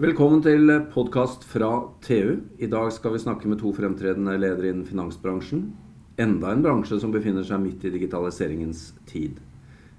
Velkommen 0.00 0.40
til 0.40 0.70
podkast 0.94 1.42
fra 1.44 1.66
TU. 2.00 2.38
I 2.56 2.68
dag 2.72 2.86
skal 2.96 3.12
vi 3.12 3.18
snakke 3.20 3.50
med 3.50 3.58
to 3.60 3.68
fremtredende 3.76 4.32
ledere 4.40 4.70
innen 4.70 4.86
finansbransjen. 4.88 5.66
Enda 6.16 6.54
en 6.54 6.62
bransje 6.64 6.96
som 7.02 7.12
befinner 7.12 7.44
seg 7.44 7.60
midt 7.60 7.84
i 7.84 7.90
digitaliseringens 7.92 8.94
tid. 9.10 9.36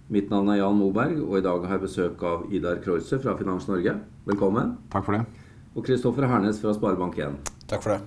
Mitt 0.09 0.33
navn 0.33 0.49
er 0.49 0.57
Jan 0.63 0.79
Moberg, 0.79 1.19
og 1.21 1.37
i 1.37 1.43
dag 1.45 1.67
har 1.67 1.77
jeg 1.77 1.83
besøk 1.83 2.25
av 2.25 2.47
Idar 2.49 2.81
Kreutzer 2.81 3.21
fra 3.21 3.35
Finans 3.37 3.69
Norge. 3.69 3.93
Velkommen. 4.25 4.73
Takk 4.89 5.05
for 5.05 5.19
det. 5.19 5.45
Og 5.75 5.85
Kristoffer 5.85 6.25
Hernes 6.33 6.63
fra 6.63 6.73
Sparebank1. 6.79 7.37
Takk 7.69 7.85
for 7.85 7.93
det. 7.93 8.01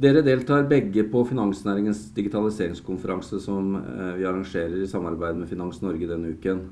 Dere 0.00 0.24
deltar 0.24 0.64
begge 0.72 1.04
på 1.12 1.26
finansnæringens 1.28 2.06
digitaliseringskonferanse 2.16 3.44
som 3.44 3.76
eh, 3.82 4.16
vi 4.16 4.24
arrangerer 4.24 4.80
i 4.80 4.88
samarbeid 4.88 5.44
med 5.44 5.52
Finans 5.52 5.84
Norge 5.84 6.08
denne 6.08 6.32
uken. 6.32 6.70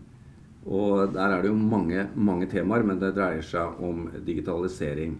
Og 0.64 1.12
der 1.12 1.28
er 1.28 1.42
det 1.42 1.50
jo 1.50 1.58
mange, 1.60 2.06
mange 2.16 2.48
temaer, 2.48 2.84
men 2.86 3.00
det 3.00 3.14
dreier 3.16 3.44
seg 3.44 3.80
om 3.84 4.06
digitalisering. 4.24 5.18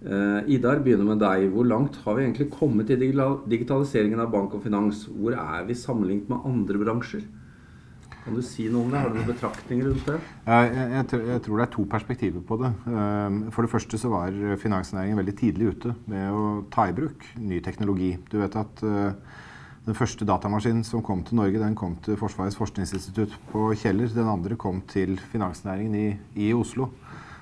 Uh, 0.00 0.40
Idar, 0.48 0.80
begynner 0.80 1.10
med 1.12 1.20
deg. 1.20 1.50
Hvor 1.52 1.66
langt 1.68 1.98
har 2.06 2.16
vi 2.16 2.24
egentlig 2.24 2.48
kommet 2.54 2.90
i 2.90 2.96
digitaliseringen 2.98 4.22
av 4.22 4.32
bank 4.32 4.56
og 4.56 4.64
finans? 4.64 5.04
Hvor 5.12 5.36
er 5.36 5.68
vi 5.68 5.76
sammenlignet 5.76 6.32
med 6.32 6.48
andre 6.48 6.80
bransjer? 6.80 7.26
Kan 8.20 8.36
du 8.36 8.42
si 8.44 8.66
noe 8.68 8.84
om 8.84 8.90
det? 8.92 9.00
Har 9.00 9.12
du 9.12 9.16
noen 9.16 9.28
betraktninger 9.30 9.86
rundt 9.88 10.08
det? 10.08 10.16
Jeg, 10.44 10.72
jeg, 10.76 11.04
jeg, 11.28 11.42
tror 11.44 11.60
det 11.60 11.64
er 11.64 11.70
to 11.76 11.84
perspektiver 11.88 12.42
på 12.46 12.58
det. 12.60 12.72
Eh, 12.92 13.38
for 13.54 13.64
det 13.64 13.72
første 13.72 14.00
så 14.00 14.10
var 14.12 14.34
finansnæringen 14.60 15.20
veldig 15.22 15.36
tidlig 15.38 15.70
ute 15.74 15.94
med 16.10 16.26
å 16.36 16.42
ta 16.72 16.88
i 16.90 16.96
bruk 16.96 17.24
ny 17.40 17.62
teknologi. 17.64 18.12
Du 18.28 18.36
vet 18.42 18.58
at 18.60 18.84
uh, 18.84 19.38
den 19.86 19.96
første 19.96 20.26
datamaskinen 20.28 20.84
som 20.84 21.02
kom 21.04 21.22
til 21.24 21.38
Norge, 21.40 21.60
den 21.62 21.76
kom 21.78 21.96
til 22.04 22.18
Forsvarets 22.20 22.58
forskningsinstitutt 22.58 23.32
på 23.52 23.70
Kjeller. 23.80 24.12
Den 24.12 24.28
andre 24.28 24.58
kom 24.60 24.82
til 24.90 25.16
finansnæringen 25.32 25.96
i, 25.96 26.08
i 26.48 26.52
Oslo. 26.54 26.90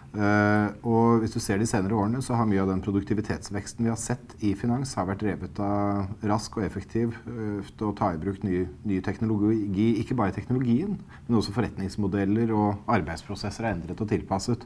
Uh, 0.09 0.73
og 0.89 1.21
hvis 1.21 1.35
du 1.35 1.39
ser 1.39 1.61
de 1.61 1.67
senere 1.69 1.93
årene, 1.93 2.23
så 2.25 2.33
har 2.39 2.47
mye 2.49 2.63
av 2.63 2.71
den 2.71 2.81
produktivitetsveksten 2.81 3.85
vi 3.85 3.91
har 3.93 3.99
sett 4.01 4.33
i 4.41 4.55
finans, 4.57 4.95
har 4.97 5.05
vært 5.11 5.21
drevet 5.21 5.61
av 5.61 6.25
rask 6.31 6.57
og 6.57 6.65
effektiv 6.65 7.13
uh, 7.29 7.61
å 7.85 7.93
ta 7.99 8.15
i 8.15 8.21
bruk 8.23 8.41
ny, 8.47 8.63
ny, 8.89 9.03
teknologi. 9.05 9.91
Ikke 10.01 10.17
bare 10.17 10.33
teknologien, 10.33 10.97
men 11.27 11.39
også 11.39 11.53
forretningsmodeller 11.59 12.55
og 12.57 12.89
arbeidsprosesser 12.97 13.69
er 13.69 13.77
endret 13.77 14.01
og 14.01 14.09
tilpasset. 14.09 14.65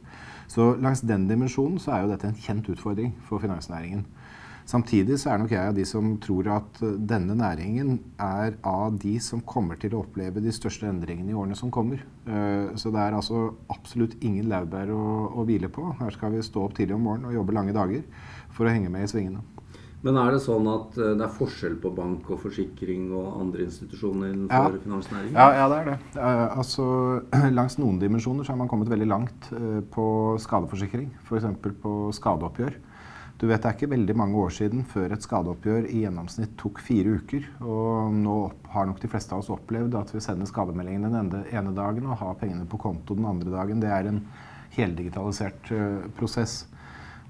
Så 0.53 0.77
langs 0.79 1.03
den 1.03 1.27
dimensjonen 1.27 1.83
så 1.83 1.97
er 1.97 2.05
jo 2.05 2.13
dette 2.15 2.31
en 2.31 2.39
kjent 2.39 2.71
utfordring 2.77 3.11
for 3.27 3.43
finansnæringen. 3.43 4.07
Samtidig 4.69 5.19
så 5.19 5.33
er 5.33 5.41
nok 5.43 5.53
jeg 5.53 5.71
av 5.73 5.77
de 5.77 5.85
som 5.89 6.13
tror 6.23 6.49
at 6.55 6.83
eh, 6.85 6.99
denne 7.11 7.35
næringen 7.39 7.97
er 8.23 8.57
av 8.67 8.99
de 9.03 9.17
som 9.23 9.43
kommer 9.47 9.79
til 9.81 9.97
å 9.97 10.03
oppleve 10.05 10.43
de 10.43 10.53
største 10.55 10.87
endringene 10.89 11.33
i 11.33 11.39
årene 11.39 11.59
som 11.59 11.73
kommer. 11.75 12.05
Eh, 12.27 12.75
så 12.79 12.93
det 12.95 13.03
er 13.03 13.17
altså 13.19 13.49
absolutt 13.73 14.19
ingen 14.23 14.51
laurbær 14.53 14.93
å, 14.95 15.07
å 15.35 15.47
hvile 15.49 15.71
på. 15.73 15.89
Her 15.99 16.15
skal 16.15 16.37
vi 16.37 16.45
stå 16.47 16.69
opp 16.69 16.77
tidlig 16.79 16.97
om 16.99 17.09
morgenen 17.09 17.33
og 17.33 17.41
jobbe 17.41 17.57
lange 17.59 17.75
dager 17.77 18.07
for 18.55 18.69
å 18.69 18.75
henge 18.75 18.93
med 18.93 19.09
i 19.09 19.11
svingene. 19.11 19.43
Men 20.03 20.17
er 20.19 20.33
det 20.35 20.41
sånn 20.43 20.67
at 20.71 20.97
eh, 20.99 21.13
det 21.19 21.27
er 21.27 21.35
forskjell 21.35 21.75
på 21.83 21.93
bank 21.99 22.31
og 22.31 22.41
forsikring 22.43 23.11
og 23.19 23.43
andre 23.43 23.67
institusjoner 23.67 24.31
innenfor 24.31 24.79
ja. 24.79 24.85
finansnæringen? 24.87 25.37
Ja, 25.37 25.49
ja, 25.59 25.67
det 25.71 25.81
er 25.81 25.91
det. 25.91 25.99
Altså, 26.55 26.87
langs 27.59 27.79
noen 27.83 27.99
dimensjoner 28.03 28.47
så 28.47 28.55
har 28.55 28.63
man 28.63 28.71
kommet 28.71 28.91
veldig 28.95 29.11
langt 29.11 29.53
på 29.91 30.07
skadeforsikring. 30.43 31.11
F.eks. 31.27 31.51
på 31.83 31.99
skadeoppgjør. 32.15 32.81
Du 33.41 33.49
vet 33.51 33.63
Det 33.63 33.69
er 33.69 33.75
ikke 33.75 33.91
veldig 33.91 34.15
mange 34.17 34.39
år 34.39 34.53
siden 34.55 34.85
før 34.87 35.15
et 35.15 35.25
skadeoppgjør 35.25 35.89
i 35.91 36.05
gjennomsnitt 36.05 36.55
tok 36.61 36.79
fire 36.83 37.17
uker. 37.19 37.49
Og 37.65 38.15
nå 38.15 38.37
har 38.75 38.87
nok 38.87 39.01
de 39.03 39.11
fleste 39.11 39.35
av 39.35 39.43
oss 39.43 39.51
opplevd 39.51 39.97
at 39.99 40.13
vi 40.15 40.23
sender 40.23 40.47
skademeldingen 40.47 41.11
den 41.11 41.33
ene 41.51 41.75
dagen 41.75 42.07
og 42.07 42.21
har 42.21 42.39
pengene 42.39 42.69
på 42.71 42.81
konto 42.83 43.17
den 43.19 43.27
andre 43.27 43.51
dagen. 43.51 43.83
Det 43.83 43.91
er 43.91 44.11
en 44.11 44.23
heldigitalisert 44.77 45.73
uh, 45.75 46.05
prosess. 46.19 46.63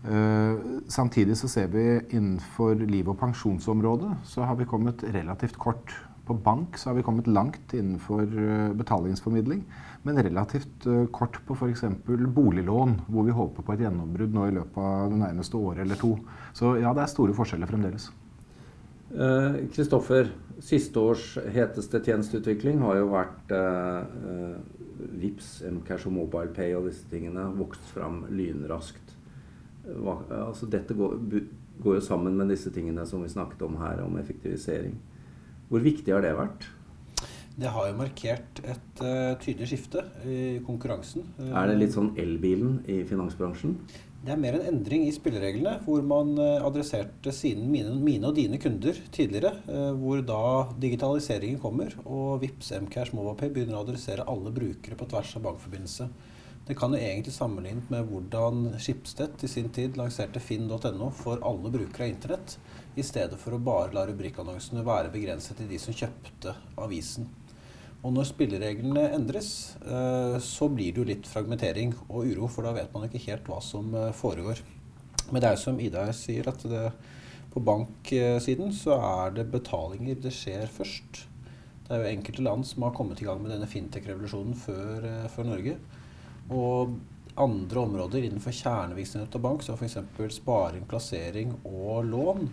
Uh, 0.02 0.82
samtidig 0.90 1.36
så 1.38 1.48
ser 1.48 1.72
vi 1.72 1.84
innenfor 2.10 2.80
liv- 2.82 3.08
og 3.08 3.20
pensjonsområdet 3.20 4.16
så 4.26 4.44
har 4.48 4.58
vi 4.58 4.68
kommet 4.68 5.04
relativt 5.14 5.58
kort. 5.58 5.94
På 6.26 6.36
bank 6.38 6.76
så 6.78 6.90
har 6.90 7.00
vi 7.00 7.06
kommet 7.06 7.30
langt 7.30 7.72
innenfor 7.74 8.26
uh, 8.26 8.70
betalingsformidling 8.78 9.64
men 10.02 10.22
relativt 10.22 10.86
uh, 10.86 11.04
kort 11.14 11.38
på 11.46 11.54
f.eks. 11.54 11.84
boliglån, 12.06 12.96
hvor 13.08 13.26
vi 13.26 13.36
håper 13.36 13.66
på 13.66 13.74
et 13.74 13.84
gjennombrudd 13.84 14.34
nå 14.34 14.48
i 14.48 14.56
løpet 14.58 14.82
av 14.82 15.12
det 15.12 15.20
nærmeste 15.22 15.60
året 15.60 15.84
eller 15.84 16.00
to. 16.00 16.16
Så 16.56 16.74
ja, 16.82 16.94
det 16.96 17.04
er 17.04 17.12
store 17.12 17.36
forskjeller 17.38 17.70
fremdeles. 17.70 18.10
Kristoffer, 19.12 20.30
uh, 20.32 20.60
siste 20.64 21.00
års 21.00 21.34
heteste 21.52 22.00
tjenesteutvikling 22.02 22.80
har 22.82 23.00
jo 23.00 23.10
vært 23.12 23.54
uh, 23.54 24.60
VIPS, 25.22 25.54
Mcash 25.78 26.08
og 26.08 26.16
MobilePay 26.16 26.74
og 26.78 26.88
disse 26.88 27.06
tingene 27.10 27.48
vokst 27.58 27.92
fram 27.94 28.22
lynraskt. 28.32 29.16
Hva, 29.82 30.20
altså 30.44 30.68
dette 30.70 30.94
går, 30.94 31.18
går 31.82 31.98
jo 31.98 32.04
sammen 32.04 32.36
med 32.38 32.52
disse 32.52 32.70
tingene 32.74 33.06
som 33.08 33.24
vi 33.24 33.32
snakket 33.32 33.64
om 33.66 33.78
her, 33.82 34.02
om 34.04 34.18
effektivisering. 34.20 34.94
Hvor 35.70 35.82
viktig 35.82 36.14
har 36.14 36.24
det 36.24 36.34
vært? 36.38 36.66
Det 37.52 37.68
har 37.68 37.90
jo 37.90 37.98
markert 37.98 38.62
et 38.64 39.02
uh, 39.04 39.34
tydelig 39.42 39.68
skifte 39.74 40.06
i 40.24 40.38
konkurransen. 40.64 41.26
Er 41.52 41.68
det 41.68 41.76
litt 41.82 41.92
sånn 41.92 42.14
elbilen 42.20 42.78
i 42.88 43.02
finansbransjen? 43.08 43.76
Det 44.22 44.32
er 44.32 44.38
mer 44.40 44.54
en 44.54 44.68
endring 44.70 45.04
i 45.04 45.12
spillereglene, 45.12 45.82
hvor 45.84 46.04
man 46.06 46.32
uh, 46.38 46.64
adresserte 46.64 47.34
sine, 47.34 47.66
mine, 47.68 47.92
mine, 48.00 48.30
og 48.30 48.38
dine 48.38 48.60
kunder 48.62 48.96
tidligere. 49.12 49.52
Uh, 49.68 49.90
hvor 50.00 50.22
da 50.24 50.42
digitaliseringen 50.80 51.60
kommer, 51.60 51.92
og 52.06 52.40
Vips 52.44 52.72
Mcash 52.86 53.12
MobilePay 53.16 53.52
begynner 53.52 53.80
å 53.80 53.84
adressere 53.84 54.26
alle 54.30 54.54
brukere 54.54 54.96
på 54.96 55.10
tvers 55.12 55.34
av 55.36 55.44
bankforbindelse. 55.50 56.08
Det 56.62 56.76
kan 56.78 56.94
jo 56.94 57.00
egentlig 57.02 57.34
sammenlignes 57.34 57.88
med 57.90 58.06
hvordan 58.06 58.76
Schibsted 58.78 59.42
i 59.42 59.50
sin 59.50 59.68
tid 59.74 59.98
lanserte 59.98 60.40
finn.no 60.40 61.10
for 61.18 61.42
alle 61.42 61.74
brukere 61.74 62.06
av 62.06 62.14
internett, 62.14 62.56
i 62.94 63.02
stedet 63.02 63.36
for 63.40 63.56
å 63.56 63.60
bare 63.60 63.92
la 63.96 64.06
rubrikkannonsene 64.06 64.86
være 64.86 65.10
begrenset 65.12 65.58
til 65.58 65.68
de 65.68 65.82
som 65.82 65.96
kjøpte 65.96 66.54
avisen. 66.78 67.26
Og 68.02 68.10
når 68.10 68.26
spillereglene 68.32 69.04
endres, 69.14 69.76
eh, 69.86 70.36
så 70.42 70.66
blir 70.72 70.90
det 70.90 71.02
jo 71.02 71.06
litt 71.06 71.28
fragmentering 71.30 71.92
og 72.08 72.26
uro, 72.26 72.48
for 72.50 72.66
da 72.66 72.74
vet 72.74 72.90
man 72.94 73.06
ikke 73.06 73.22
helt 73.28 73.46
hva 73.46 73.60
som 73.62 73.94
eh, 73.94 74.10
foregår. 74.18 74.62
Men 75.30 75.38
det 75.38 75.48
er 75.48 75.54
jo 75.54 75.62
som 75.62 75.78
Ida 75.80 76.08
sier, 76.16 76.48
at 76.50 76.64
det, 76.66 76.88
på 77.52 77.62
banksiden 77.62 78.72
så 78.74 78.96
er 78.96 79.36
det 79.36 79.50
betalinger 79.52 80.18
det 80.18 80.32
skjer 80.34 80.66
først. 80.72 81.22
Det 81.86 81.94
er 81.94 82.02
jo 82.02 82.10
enkelte 82.16 82.44
land 82.46 82.66
som 82.66 82.86
har 82.86 82.94
kommet 82.96 83.22
i 83.22 83.26
gang 83.28 83.40
med 83.42 83.52
denne 83.54 83.70
fintech-revolusjonen 83.70 84.58
før, 84.58 85.06
eh, 85.06 85.30
før, 85.30 85.48
Norge. 85.52 85.78
Og 86.50 86.98
andre 87.38 87.86
områder 87.86 88.26
innenfor 88.26 88.54
kjernevirksomhet 88.56 89.38
og 89.38 89.46
bank, 89.46 89.62
som 89.62 89.78
f.eks. 89.78 90.00
sparing, 90.40 90.88
plassering 90.90 91.54
og 91.62 92.08
lån, 92.10 92.50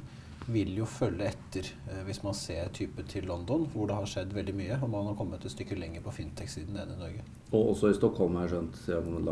vil 0.54 0.72
jo 0.80 0.86
følge 0.90 1.30
etter 1.30 1.68
eh, 1.90 2.02
hvis 2.08 2.22
man 2.24 2.36
ser 2.38 2.72
type 2.76 3.04
til 3.12 3.28
London, 3.30 3.66
hvor 3.74 3.90
det 3.90 3.98
har 3.98 4.10
skjedd 4.10 4.34
veldig 4.36 4.56
mye, 4.58 4.80
og 4.80 4.92
man 4.92 5.10
har 5.10 5.18
kommet 5.20 5.46
et 5.46 5.54
stykke 5.54 5.78
lenger 5.80 6.04
på 6.06 6.14
fintech-siden 6.16 6.78
enn 6.80 6.96
i 6.96 7.00
Norge. 7.00 7.26
Og 7.52 7.74
også 7.74 7.92
i 7.92 7.98
Stockholm, 7.98 8.38
har 8.40 8.48
jeg 8.48 8.56
skjønt. 8.56 8.82
Siden. 8.86 9.30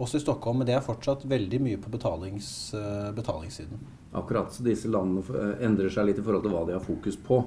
Også 0.00 0.20
i 0.20 0.24
Stockholm, 0.24 0.60
men 0.60 0.70
det 0.70 0.76
er 0.76 0.84
fortsatt 0.84 1.26
veldig 1.28 1.60
mye 1.64 1.80
på 1.80 1.92
betalings, 1.92 2.48
uh, 2.76 3.10
betalingssiden. 3.16 3.82
Akkurat. 4.16 4.52
Så 4.54 4.64
disse 4.66 4.90
landene 4.90 5.24
eh, 5.36 5.66
endrer 5.68 5.92
seg 5.92 6.08
litt 6.08 6.22
i 6.22 6.24
forhold 6.24 6.46
til 6.46 6.54
hva 6.54 6.64
de 6.68 6.78
har 6.78 6.84
fokus 6.84 7.18
på. 7.20 7.44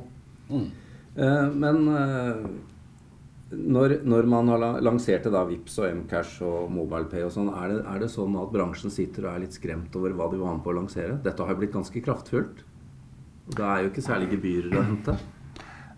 Mm. 0.54 0.70
Men 1.14 1.78
når, 3.54 4.00
når, 4.08 4.28
man 4.30 4.50
har 4.50 4.64
lansert 4.82 5.28
da, 5.32 5.44
Vips 5.46 5.78
og 5.82 6.00
Mcash 6.00 6.42
og 6.46 6.72
MobilePay 6.74 7.26
og 7.28 7.34
sånn, 7.36 7.52
er, 7.54 7.76
er, 7.82 8.00
det 8.02 8.10
sånn 8.12 8.36
at 8.40 8.52
bransjen 8.54 8.94
sitter 8.94 9.28
og 9.28 9.34
er 9.34 9.44
litt 9.46 9.58
skremt 9.58 9.94
over 10.00 10.16
hva 10.18 10.30
de 10.32 10.40
var 10.42 10.56
med 10.56 10.64
på 10.66 10.74
å 10.74 10.78
lansere? 10.80 11.20
Dette 11.24 11.46
har 11.46 11.60
blitt 11.60 11.76
ganske 11.76 12.02
kraftfullt. 12.06 12.64
Da 13.52 13.74
er 13.74 13.84
jo 13.84 13.92
ikke 13.92 14.06
særlig 14.06 14.30
gebyrer 14.32 14.78
å 14.80 14.84
hente. 14.88 15.18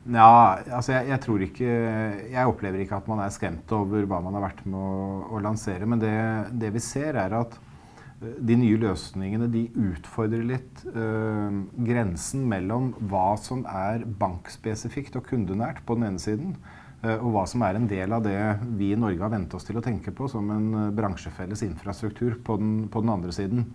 Ja, 0.05 0.61
altså 0.69 0.93
jeg, 0.93 1.07
jeg, 1.09 1.21
tror 1.23 1.41
ikke 1.41 1.69
Jeg 2.29 2.49
opplever 2.49 2.81
ikke 2.83 2.99
at 2.99 3.07
man 3.09 3.23
er 3.23 3.31
skremt 3.33 3.71
over 3.73 4.05
hva 4.05 4.19
man 4.21 4.37
har 4.37 4.43
vært 4.51 4.61
med 4.67 4.77
å, 4.77 4.97
å 5.33 5.41
lansere. 5.41 5.87
Men 5.89 6.01
det, 6.01 6.13
det, 6.61 6.69
vi 6.75 6.83
ser, 6.83 7.17
er 7.17 7.33
at 7.33 7.57
eh, 8.21 8.37
de 8.37 8.57
nye 8.61 8.77
løsningene 8.81 9.49
de 9.53 9.65
utfordrer 9.87 10.45
litt 10.45 10.85
øh, 10.93 11.61
grensen 11.87 12.45
mellom 12.49 12.93
hva 13.09 13.31
som 13.41 13.65
er 13.65 14.05
bankspesifikt 14.05 15.17
og 15.17 15.25
kundenært 15.31 15.81
på 15.85 15.97
den 15.97 16.11
ene 16.11 16.21
siden, 16.21 16.53
øh, 17.01 17.17
og 17.17 17.29
hva 17.33 17.49
som 17.49 17.65
er 17.65 17.81
en 17.81 17.89
del 17.89 18.13
av 18.13 18.25
det 18.25 18.39
vi 18.77 18.93
i 18.93 19.01
Norge 19.01 19.25
har 19.25 19.33
vent 19.33 19.57
oss 19.57 19.65
til 19.65 19.81
å 19.81 19.85
tenke 19.85 20.13
på 20.13 20.29
som 20.29 20.53
en 20.53 20.91
bransjefelles 20.97 21.65
infrastruktur 21.65 22.37
på 22.45 22.61
den, 22.61 22.75
på 22.93 23.01
den 23.05 23.13
andre 23.17 23.33
siden. 23.33 23.69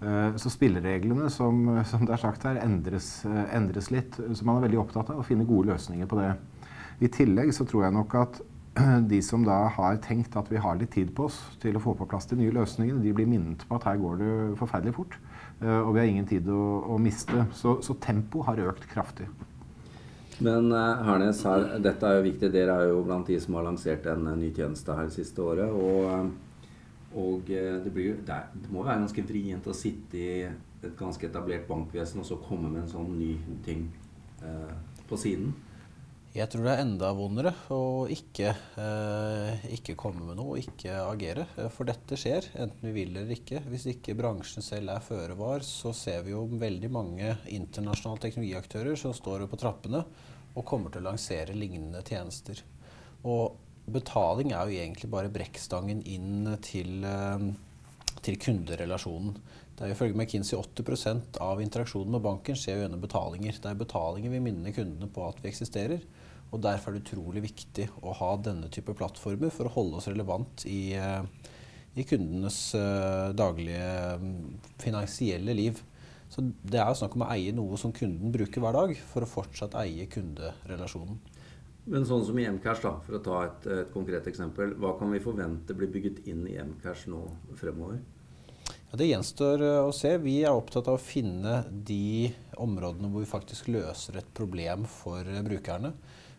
Eh, 0.00 0.36
så 0.36 0.48
spillereglene 0.48 1.28
som, 1.30 1.66
som, 1.90 2.06
det 2.08 2.14
er 2.16 2.22
sagt 2.22 2.46
her, 2.48 2.60
endres, 2.64 3.18
eh, 3.28 3.42
endres, 3.56 3.90
litt. 3.92 4.16
Så 4.16 4.46
man 4.46 4.58
er 4.58 4.68
veldig 4.68 4.80
opptatt 4.84 5.12
av 5.12 5.20
å 5.20 5.26
finne 5.26 5.48
gode 5.48 5.74
løsninger 5.74 6.08
på 6.08 6.20
det. 6.20 6.32
I 7.00 7.10
tillegg 7.12 7.52
så 7.56 7.66
tror 7.68 7.86
jeg 7.86 7.96
nok 7.96 8.16
at 8.20 8.40
de 9.12 9.20
som 9.24 9.44
da 9.44 9.64
har 9.74 10.00
tenkt 10.04 10.36
at 10.38 10.48
vi 10.52 10.60
har 10.62 10.78
litt 10.78 10.94
tid 10.96 11.12
på 11.16 11.26
oss 11.28 11.40
til 11.60 11.76
å 11.76 11.82
få 11.82 11.96
på 11.98 12.08
plass 12.08 12.28
de 12.30 12.38
nye 12.38 12.54
løsningene, 12.54 13.02
de 13.02 13.12
blir 13.16 13.28
minnet 13.28 13.66
på 13.68 13.76
at 13.76 13.88
her 13.90 14.00
går 14.00 14.20
det 14.22 14.32
forferdelig 14.60 14.96
fort. 14.96 15.20
Eh, 15.60 15.80
og 15.82 15.92
vi 15.94 16.02
har 16.02 16.08
ingen 16.08 16.28
tid 16.28 16.48
å, 16.48 16.64
å 16.94 16.98
miste. 17.02 17.46
Så, 17.56 17.80
så 17.84 17.98
tempoet 18.00 18.48
har 18.48 18.66
økt 18.72 18.88
kraftig. 18.92 19.28
Men 20.40 20.70
Hernes, 20.72 21.42
her, 21.44 21.66
dette 21.84 22.08
er 22.08 22.16
jo 22.16 22.22
viktig. 22.24 22.48
Dere 22.54 22.78
er 22.80 22.92
jo 22.94 23.02
blant 23.04 23.28
de 23.28 23.36
som 23.42 23.58
har 23.58 23.66
lansert 23.66 24.06
en 24.08 24.24
ny 24.40 24.46
tjeneste 24.56 24.94
her 24.96 25.10
det 25.10 25.18
siste 25.18 25.44
året. 25.44 25.68
og 25.68 26.30
Og 27.18 27.48
det, 27.48 27.90
blir, 27.90 28.20
det, 28.22 28.34
er, 28.34 28.52
det 28.54 28.70
må 28.70 28.84
være 28.86 29.02
ganske 29.02 29.24
vrient 29.26 29.66
å 29.66 29.74
sitte 29.74 30.18
i 30.20 30.34
et 30.46 30.94
ganske 30.98 31.26
etablert 31.26 31.66
bankvesen 31.68 32.22
og 32.22 32.28
så 32.28 32.38
komme 32.44 32.70
med 32.70 32.84
en 32.84 32.92
sånn 32.92 33.10
ny 33.18 33.34
ting 33.66 33.88
eh, 34.46 34.70
på 35.10 35.18
siden. 35.18 35.50
Jeg 36.30 36.46
tror 36.46 36.62
det 36.62 36.72
er 36.76 36.84
enda 36.84 37.08
vondere 37.18 37.50
å 37.74 38.06
ikke, 38.06 38.52
eh, 38.78 39.64
ikke 39.74 39.96
komme 39.98 40.28
med 40.28 40.38
noe 40.38 40.60
ikke 40.60 41.00
agere. 41.02 41.48
For 41.74 41.88
dette 41.88 42.14
skjer, 42.14 42.46
enten 42.54 42.86
vi 42.86 42.92
vil 43.00 43.16
eller 43.16 43.34
ikke. 43.34 43.64
Hvis 43.66 43.88
ikke 43.90 44.14
bransjen 44.14 44.62
selv 44.62 44.94
er 44.94 45.02
føre 45.02 45.34
var, 45.34 45.66
så 45.66 45.90
ser 45.90 46.22
vi 46.22 46.30
jo 46.36 46.44
veldig 46.46 46.90
mange 46.94 47.32
internasjonale 47.50 48.22
teknologiaktører 48.22 49.00
som 49.00 49.16
står 49.16 49.48
på 49.50 49.58
trappene 49.58 50.04
og 50.54 50.66
kommer 50.66 50.94
til 50.94 51.02
å 51.02 51.10
lansere 51.10 51.58
lignende 51.58 52.04
tjenester. 52.06 52.62
Og 53.26 53.58
betaling 53.92 54.52
er 54.52 54.68
jo 54.68 54.78
egentlig 54.82 55.10
bare 55.12 55.32
brekkstangen 55.32 56.02
inn 56.08 56.56
til, 56.64 57.04
eh, 57.04 57.50
til 58.22 58.38
kunderelasjonen. 58.40 59.36
Det 59.76 59.86
er 59.86 59.94
Ifølge 59.94 60.16
McKinsey 60.16 60.58
80 60.58 61.38
av 61.40 61.60
interaksjonen 61.62 62.12
med 62.12 62.24
banken 62.24 62.58
skjer 62.58 62.82
gjennom 62.82 63.00
betalinger. 63.00 63.56
Det 63.56 63.70
er 63.70 63.78
betalinger 63.80 64.34
vi 64.34 64.42
minner 64.44 64.74
kundene 64.76 65.08
på 65.08 65.24
at 65.24 65.40
vi 65.40 65.48
eksisterer. 65.48 66.02
og 66.52 66.60
Derfor 66.60 66.90
er 66.90 66.98
det 66.98 67.06
utrolig 67.06 67.42
viktig 67.46 67.86
å 68.02 68.12
ha 68.18 68.36
denne 68.36 68.68
type 68.68 68.92
plattformer 68.92 69.50
for 69.54 69.64
å 69.70 69.72
holde 69.72 69.96
oss 69.96 70.08
relevant 70.10 70.66
i, 70.66 70.92
eh, 70.98 71.22
i 71.96 72.04
kundenes 72.04 72.74
uh, 72.74 73.32
daglige 73.32 74.18
um, 74.20 74.58
finansielle 74.78 75.54
liv. 75.56 75.80
Så 76.30 76.44
Det 76.62 76.78
er 76.78 76.86
jo 76.86 77.00
snakk 77.00 77.16
om 77.16 77.24
å 77.24 77.32
eie 77.32 77.54
noe 77.56 77.78
som 77.80 77.92
kunden 77.92 78.30
bruker 78.30 78.62
hver 78.62 78.76
dag, 78.76 78.92
for 79.10 79.24
å 79.24 79.30
fortsatt 79.30 79.74
eie 79.80 80.06
kunderelasjonen. 80.12 81.18
Men 81.90 82.06
sånn 82.06 82.22
som 82.22 82.38
i 82.38 82.46
Mcash, 82.46 82.84
da, 82.84 82.92
for 83.02 83.18
å 83.18 83.22
ta 83.24 83.42
et, 83.48 83.64
et 83.66 83.88
konkret 83.90 84.28
eksempel. 84.30 84.76
Hva 84.78 84.94
kan 84.98 85.10
vi 85.10 85.22
forvente 85.22 85.74
blir 85.74 85.90
bygget 85.90 86.22
inn 86.30 86.44
i 86.46 86.54
Mcash 86.62 87.08
nå 87.10 87.24
fremover? 87.58 87.98
Ja, 88.90 88.98
det 88.98 89.08
gjenstår 89.08 89.62
eh, 89.66 89.80
å 89.86 89.90
se. 89.94 90.12
Vi 90.22 90.36
er 90.44 90.54
opptatt 90.54 90.86
av 90.90 90.98
å 90.98 91.02
finne 91.02 91.60
de 91.70 92.30
områdene 92.62 93.10
hvor 93.10 93.24
vi 93.24 93.30
faktisk 93.30 93.70
løser 93.70 94.20
et 94.20 94.30
problem 94.34 94.86
for 94.90 95.26
eh, 95.26 95.42
brukerne. 95.46 95.90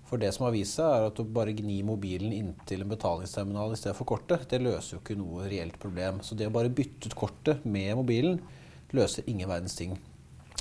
For 0.07 0.19
det 0.19 0.33
som 0.36 0.44
har 0.48 0.56
vist 0.56 0.75
seg, 0.75 0.88
er 0.88 1.07
at 1.07 1.19
å 1.24 1.27
bare 1.27 1.56
gni 1.56 1.77
mobilen 1.88 2.31
inntil 2.36 2.83
en 2.83 2.92
betalingsterminal 2.92 3.75
i 3.75 3.80
stedet 3.80 3.95
for 3.95 4.07
kortet, 4.07 4.47
det 4.51 4.59
løser 4.63 4.97
jo 4.97 5.01
ikke 5.04 5.19
noe 5.19 5.47
reelt 5.51 5.80
problem. 5.80 6.19
Så 6.24 6.36
det 6.36 6.47
å 6.47 6.56
bare 6.56 6.71
bytte 6.71 7.07
ut 7.07 7.15
kortet 7.15 7.63
med 7.63 7.95
mobilen 8.00 8.39
løser 8.95 9.27
ingen 9.31 9.51
verdens 9.51 9.75
ting. 9.80 9.95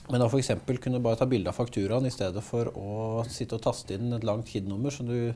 Men 0.08 0.22
da 0.22 0.26
f.eks. 0.26 0.50
kunne 0.82 1.02
bare 1.02 1.20
ta 1.20 1.26
bilde 1.28 1.52
av 1.52 1.58
fakturaen 1.58 2.06
i 2.08 2.12
stedet 2.14 2.42
for 2.42 2.72
å 2.78 3.22
sitte 3.30 3.58
og 3.58 3.64
taste 3.68 3.94
inn 3.94 4.14
et 4.16 4.26
langt 4.26 4.48
KID-nummer 4.48 4.94
som 4.94 5.10
du 5.10 5.32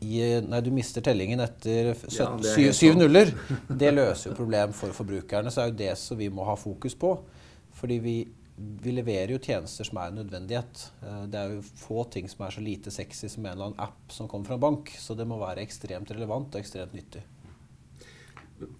i, 0.00 0.18
nei, 0.42 0.60
du 0.64 0.70
mister 0.74 1.04
tellingen 1.04 1.40
etter 1.44 1.92
ja, 1.94 2.26
syv 2.74 2.98
nuller. 2.98 3.32
Det 3.82 3.92
løser 3.94 4.30
jo 4.30 4.36
problem 4.38 4.74
for 4.76 4.94
forbrukerne. 4.96 5.52
Så 5.52 5.62
er 5.62 5.70
jo 5.70 5.78
det 5.78 5.94
som 6.00 6.18
vi 6.18 6.30
må 6.32 6.44
ha 6.48 6.56
fokus 6.58 6.96
på. 6.98 7.14
Fordi 7.80 7.98
vi, 8.02 8.16
vi, 8.56 8.94
leverer 8.96 9.34
jo 9.34 9.40
tjenester 9.42 9.86
som 9.86 10.00
er 10.02 10.10
en 10.10 10.20
nødvendighet. 10.20 10.86
Eh, 11.06 11.22
det 11.32 11.40
er 11.40 11.54
jo 11.54 11.64
få 11.84 12.04
ting 12.12 12.28
som 12.30 12.44
er 12.46 12.56
så 12.56 12.64
lite 12.64 12.92
sexy 12.94 13.30
som 13.30 13.46
en 13.46 13.54
eller 13.54 13.70
annen 13.70 13.84
app 13.86 14.14
som 14.14 14.28
kommer 14.30 14.50
fra 14.50 14.58
en 14.58 14.64
bank. 14.66 14.94
Så 14.98 15.16
det 15.18 15.28
må 15.28 15.40
være 15.40 15.64
ekstremt 15.64 16.12
relevant 16.12 16.54
og 16.54 16.62
ekstremt 16.62 16.96
nyttig. 16.96 17.24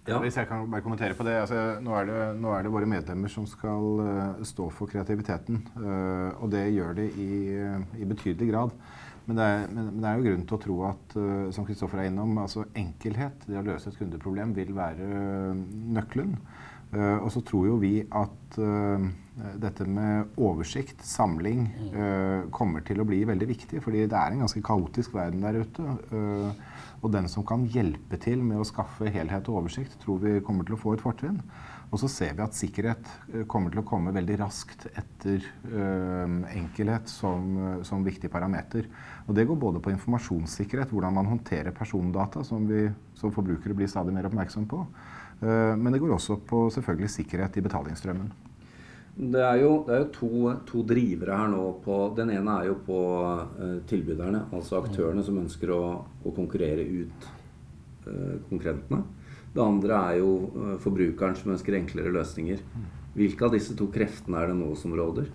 Ja. 0.07 0.19
Hvis 0.21 0.37
jeg 0.37 0.47
kan 0.49 0.65
bare 0.69 0.83
kommentere 0.85 1.15
på 1.17 1.25
det. 1.27 1.35
Altså, 1.43 1.59
nå, 1.83 1.93
er 1.97 2.09
det 2.09 2.19
nå, 2.41 2.51
er 2.53 2.65
det 2.65 2.73
våre 2.73 2.89
medlemmer 2.89 3.31
som 3.31 3.47
skal 3.49 4.01
uh, 4.01 4.41
stå 4.47 4.67
for 4.73 4.91
kreativiteten. 4.91 5.61
Uh, 5.77 6.41
og 6.41 6.51
det 6.53 6.65
gjør 6.75 6.97
de 6.99 7.07
i, 7.09 7.31
i 8.01 8.09
betydelig 8.09 8.51
grad. 8.51 8.75
Men 9.27 9.37
det, 9.37 9.45
er, 9.45 9.65
men, 9.69 9.91
men 9.93 10.01
det, 10.01 10.09
er, 10.09 10.17
jo 10.17 10.27
grunn 10.27 10.45
til 10.49 10.57
å 10.57 10.61
tro 10.65 10.77
at 10.89 11.15
uh, 11.17 11.47
som 11.55 11.67
Kristoffer 11.67 12.03
er 12.03 12.11
innom, 12.11 12.33
altså 12.41 12.65
enkelhet, 12.77 13.45
det 13.47 13.59
å 13.61 13.65
løse 13.65 13.91
et 13.91 13.99
kundeproblem, 14.01 14.55
vil 14.57 14.73
være 14.77 15.09
nøkkelen. 15.97 16.35
Uh, 16.91 17.23
og 17.23 17.29
så 17.33 17.43
tror 17.47 17.69
jo 17.71 17.79
vi 17.81 17.99
at 18.03 18.37
dette 18.51 19.85
med 19.87 20.33
oversikt, 20.43 21.05
samling, 21.07 21.61
kommer 22.51 22.83
til 22.83 22.99
å 22.99 23.05
bli 23.07 23.21
veldig 23.23 23.47
viktig. 23.47 23.79
Fordi 23.79 24.01
det 24.11 24.17
er 24.19 24.35
en 24.35 24.43
ganske 24.43 24.59
kaotisk 24.59 25.15
verden 25.15 25.45
der 25.45 25.61
ute. 25.63 25.85
og 26.99 27.13
den 27.15 27.29
som 27.31 27.45
kan 27.47 27.63
hjelpe 27.63 28.19
til 28.19 28.43
med 28.43 28.59
å 28.59 28.67
skaffe 28.67 29.07
helhet 29.07 29.47
og 29.47 29.61
oversikt, 29.61 29.95
tror 30.03 30.19
vi 30.19 30.41
kommer 30.43 30.67
til 30.67 30.75
å 30.75 30.81
få 30.83 30.97
et 30.97 31.05
fortrinn. 31.05 31.39
Og 31.91 31.99
så 31.99 32.07
ser 32.07 32.35
vi 32.37 32.43
at 32.43 32.55
sikkerhet 32.55 33.07
eh, 33.33 33.43
kommer 33.51 33.71
til 33.71 33.81
å 33.81 33.87
komme 33.87 34.13
veldig 34.15 34.37
raskt 34.39 34.85
etter 34.93 35.43
øh, 35.67 36.37
enkelhet 36.55 37.11
som, 37.11 37.49
eh, 37.59 37.81
som, 37.87 38.05
viktig 38.05 38.31
parameter. 38.31 38.87
Og 39.27 39.35
det 39.35 39.45
går 39.49 39.59
både 39.59 39.81
på 39.83 39.91
informasjonssikkerhet, 39.91 40.93
hvordan 40.95 41.17
man 41.19 41.27
håndterer 41.33 41.75
persondata, 41.75 42.45
som 42.47 42.63
vi 42.69 42.85
som 43.19 43.33
forbrukere 43.35 43.75
blir 43.75 43.91
stadig 43.91 44.15
mer 44.15 44.29
oppmerksom 44.29 44.69
på. 44.71 44.85
Uh, 45.41 45.73
men 45.77 45.93
det 45.93 46.01
går 46.01 46.15
også 46.15 46.39
på 46.47 46.67
selvfølgelig 46.73 47.11
sikkerhet 47.11 47.57
i 47.57 47.65
betalingsstrømmen. 47.65 48.31
Det 49.11 49.41
er 49.43 49.57
jo, 49.59 49.71
det 49.87 49.95
er 49.95 50.03
jo 50.05 50.11
to, 50.15 50.29
to, 50.69 50.83
drivere 50.87 51.37
her 51.37 51.49
nå. 51.51 51.63
På, 51.83 52.03
den 52.17 52.31
ene 52.33 52.59
er 52.61 52.69
jo 52.69 52.77
på 52.85 52.99
uh, 53.57 53.79
tilbyderne, 53.89 54.45
altså 54.55 54.79
aktørene 54.79 55.25
som 55.25 55.41
ønsker 55.41 55.73
å, 55.75 55.81
å 56.23 56.35
konkurrere 56.35 56.85
ut 56.85 57.27
uh, 58.07 58.37
konkurrentene. 58.47 59.03
Det 59.51 59.63
andre 59.63 59.99
er 60.11 60.17
jo 60.21 60.31
eh, 60.47 60.75
forbrukeren 60.79 61.35
som 61.35 61.51
ønsker 61.55 61.75
enklere 61.75 62.13
løsninger. 62.15 62.61
Hvilke 63.17 63.47
av 63.47 63.55
disse 63.55 63.75
to 63.75 63.89
kreftene 63.91 64.39
er 64.39 64.51
det 64.51 64.59
nå 64.61 64.69
som 64.79 64.93
råder? 64.95 65.27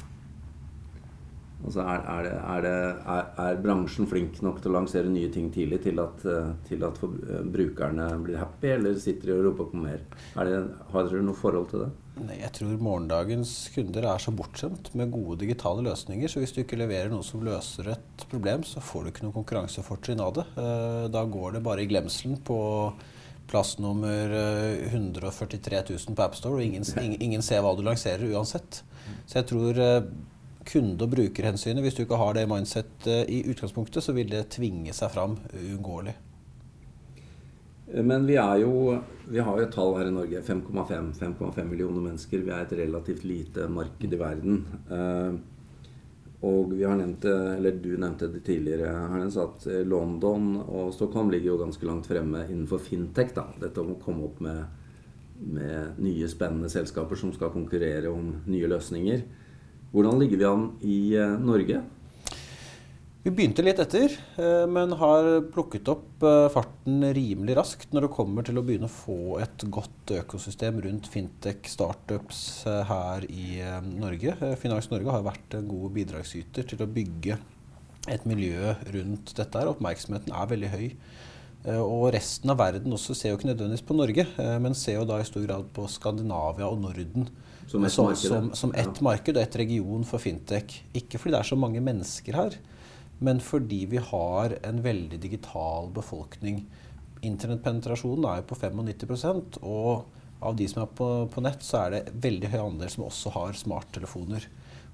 Altså 1.64 1.82
er, 1.82 2.02
er, 2.04 2.26
det, 2.26 2.32
er, 2.36 2.64
det, 2.66 3.42
er, 3.42 3.60
bransjen 3.64 4.08
flink 4.10 4.36
nok 4.44 4.58
til 4.62 4.70
å 4.70 4.76
lansere 4.76 5.10
nye 5.10 5.30
ting 5.32 5.48
tidlig 5.54 5.80
til 5.86 5.98
at, 6.02 6.24
eh, 6.28 6.50
til 6.68 6.84
at 6.86 7.00
eh, 7.02 7.46
brukerne 7.56 8.10
blir 8.22 8.38
happy, 8.38 8.74
eller 8.74 8.98
sitter 9.00 9.32
de 9.32 9.38
og 9.38 9.46
roper 9.48 9.70
på 9.72 9.80
mer? 9.86 10.02
har 10.36 10.50
dere 10.52 11.22
noe 11.24 11.38
forhold 11.38 11.70
til 11.72 11.86
det? 11.86 11.88
Nei, 12.26 12.38
jeg 12.42 12.52
tror 12.58 12.76
morgendagens 12.80 13.54
kunder 13.74 14.06
er 14.12 14.22
så 14.22 14.32
bortskjemt 14.36 14.92
med 14.96 15.12
gode 15.12 15.40
digitale 15.42 15.84
løsninger. 15.84 16.30
Så 16.32 16.40
hvis 16.40 16.54
du 16.54 16.62
ikke 16.62 16.78
leverer 16.80 17.10
noe 17.12 17.24
som 17.26 17.42
løser 17.44 17.90
et 17.92 18.24
problem, 18.30 18.64
så 18.64 18.80
får 18.84 19.04
du 19.04 19.10
ikke 19.10 19.26
noe 19.26 19.36
konkurransefortrinn 19.36 20.22
av 20.24 20.32
det. 20.38 20.46
Da 21.12 21.24
går 21.28 21.58
det 21.58 21.64
bare 21.66 21.84
i 21.84 21.90
glemselen 21.90 22.38
på 22.46 22.56
plass 23.50 23.76
nummer 23.78 24.32
143 24.32 25.82
000 25.90 26.16
på 26.16 26.24
AppStore, 26.24 26.56
og 26.56 26.64
ingen, 26.68 26.88
ingen, 27.20 27.44
ser 27.44 27.60
hva 27.64 27.76
du 27.76 27.84
lanserer 27.84 28.32
uansett. 28.32 28.80
Så 29.26 29.40
jeg 29.40 29.48
tror 29.52 29.82
eh, 29.82 30.00
kunde- 30.66 31.06
og 31.06 31.12
brukerhensynet, 31.14 31.82
hvis 31.84 31.96
du 31.96 32.04
ikke 32.04 32.20
har 32.20 32.36
det 32.36 32.46
mindset 32.50 33.08
eh, 33.10 33.24
i 33.30 33.42
utgangspunktet, 33.50 34.04
så 34.04 34.14
vil 34.16 34.30
det 34.32 34.48
tvinge 34.56 34.94
seg 34.96 35.12
fram 35.14 35.38
uunngåelig. 35.54 36.14
Men 37.86 38.26
vi, 38.26 38.34
jo, 38.34 38.96
vi 39.30 39.38
har 39.38 39.58
jo 39.58 39.64
et 39.64 39.74
tall 39.74 39.92
her 39.96 40.08
i 40.08 40.14
Norge. 40.14 40.40
5,5 40.42 41.68
millioner 41.70 42.00
mennesker. 42.02 42.42
Vi 42.42 42.50
er 42.50 42.64
et 42.64 42.78
relativt 42.80 43.22
lite 43.24 43.68
marked 43.70 44.12
i 44.12 44.18
verden. 44.18 44.64
Uh, 44.90 45.38
og 46.44 46.72
vi 46.74 46.84
har 46.84 46.98
nevnt 46.98 47.24
eller 47.24 47.78
du 47.80 47.94
nevnte 47.96 48.28
det 48.28 48.42
tidligere, 48.44 48.90
Hernes, 49.10 49.38
at 49.40 49.66
eh, 49.70 49.84
London 49.88 50.58
og 50.66 50.92
Stockholm 50.94 51.30
ligger 51.32 51.54
jo 51.54 51.60
ganske 51.62 51.88
langt 51.88 52.08
fremme 52.10 52.44
innenfor 52.44 52.82
fintech. 52.82 53.32
da, 53.36 53.48
Dette 53.60 53.80
om 53.80 53.94
å 53.94 54.00
komme 54.02 54.26
opp 54.28 54.42
med, 54.44 54.60
med 55.40 56.02
nye, 56.02 56.28
spennende 56.28 56.70
selskaper 56.72 57.18
som 57.18 57.32
skal 57.34 57.54
konkurrere 57.54 58.12
om 58.12 58.34
nye 58.44 58.68
løsninger. 58.68 59.24
Hvordan 59.92 60.18
ligger 60.20 60.40
vi 60.40 60.48
an 60.48 60.70
i 60.82 60.98
eh, 61.16 61.36
Norge? 61.40 61.82
Vi 63.26 63.32
begynte 63.34 63.58
litt 63.66 63.80
etter, 63.82 64.12
eh, 64.38 64.64
men 64.70 64.92
har 65.00 65.24
plukket 65.50 65.88
opp 65.90 66.22
eh, 66.22 66.44
farten 66.54 67.02
rimelig 67.10 67.56
raskt 67.58 67.90
når 67.90 68.04
det 68.04 68.10
kommer 68.14 68.46
til 68.46 68.60
å 68.60 68.62
begynne 68.62 68.86
å 68.86 68.92
få 68.92 69.40
et 69.42 69.64
godt 69.66 70.12
økosystem 70.20 70.78
rundt 70.84 71.08
fintech 71.10 71.66
startups 71.66 72.38
eh, 72.70 72.84
her 72.86 73.26
i 73.26 73.48
Norge. 73.88 74.36
Finans 74.62 74.86
Norge 74.92 75.10
har 75.10 75.26
vært 75.26 75.56
en 75.58 75.66
god 75.66 75.96
bidragsyter 75.96 76.68
til 76.70 76.84
å 76.84 76.86
bygge 76.86 77.40
et 78.14 78.28
miljø 78.30 78.76
rundt 78.94 79.34
dette. 79.34 79.58
her. 79.58 79.72
Oppmerksomheten 79.72 80.30
er 80.30 80.52
veldig 80.54 80.70
høy. 80.76 80.86
Og 81.82 82.04
resten 82.14 82.52
av 82.54 82.60
verden 82.62 82.94
også 82.94 83.16
ser 83.18 83.32
jo 83.32 83.40
ikke 83.40 83.48
nødvendigvis 83.48 83.88
på 83.88 83.98
Norge, 83.98 84.28
men 84.62 84.78
ser 84.78 85.00
jo 85.00 85.08
da 85.08 85.18
i 85.18 85.26
stor 85.26 85.42
grad 85.42 85.66
på 85.74 85.88
Skandinavia 85.90 86.70
og 86.70 86.78
Norden. 86.84 87.26
Som 87.66 87.84
ett 87.84 87.98
marked? 87.98 88.30
Som, 88.30 88.50
som 88.54 88.74
ett 88.74 89.00
marked 89.00 89.36
og 89.36 89.42
ett 89.42 89.56
region 89.58 90.04
for 90.06 90.22
fintech. 90.22 90.80
Ikke 90.94 91.18
fordi 91.18 91.34
det 91.34 91.40
er 91.42 91.50
så 91.50 91.58
mange 91.58 91.82
mennesker 91.82 92.36
her, 92.38 92.58
men 93.18 93.40
fordi 93.42 93.84
vi 93.90 94.02
har 94.02 94.58
en 94.66 94.82
veldig 94.84 95.18
digital 95.22 95.90
befolkning. 95.94 96.62
Internettpenetrasjonen 97.26 98.28
er 98.30 98.42
jo 98.42 98.50
på 98.52 98.60
95% 98.60 99.58
og 99.62 100.06
av 100.46 100.56
de 100.56 100.66
som 100.68 100.82
er 100.82 100.90
på, 100.92 101.08
på, 101.32 101.42
nett, 101.44 101.64
så 101.64 101.86
er 101.86 101.94
det 101.94 102.16
veldig 102.26 102.50
høy 102.52 102.58
andel 102.60 102.92
som 102.92 103.06
også 103.06 103.32
har 103.38 103.56
smarttelefoner. 103.56 104.44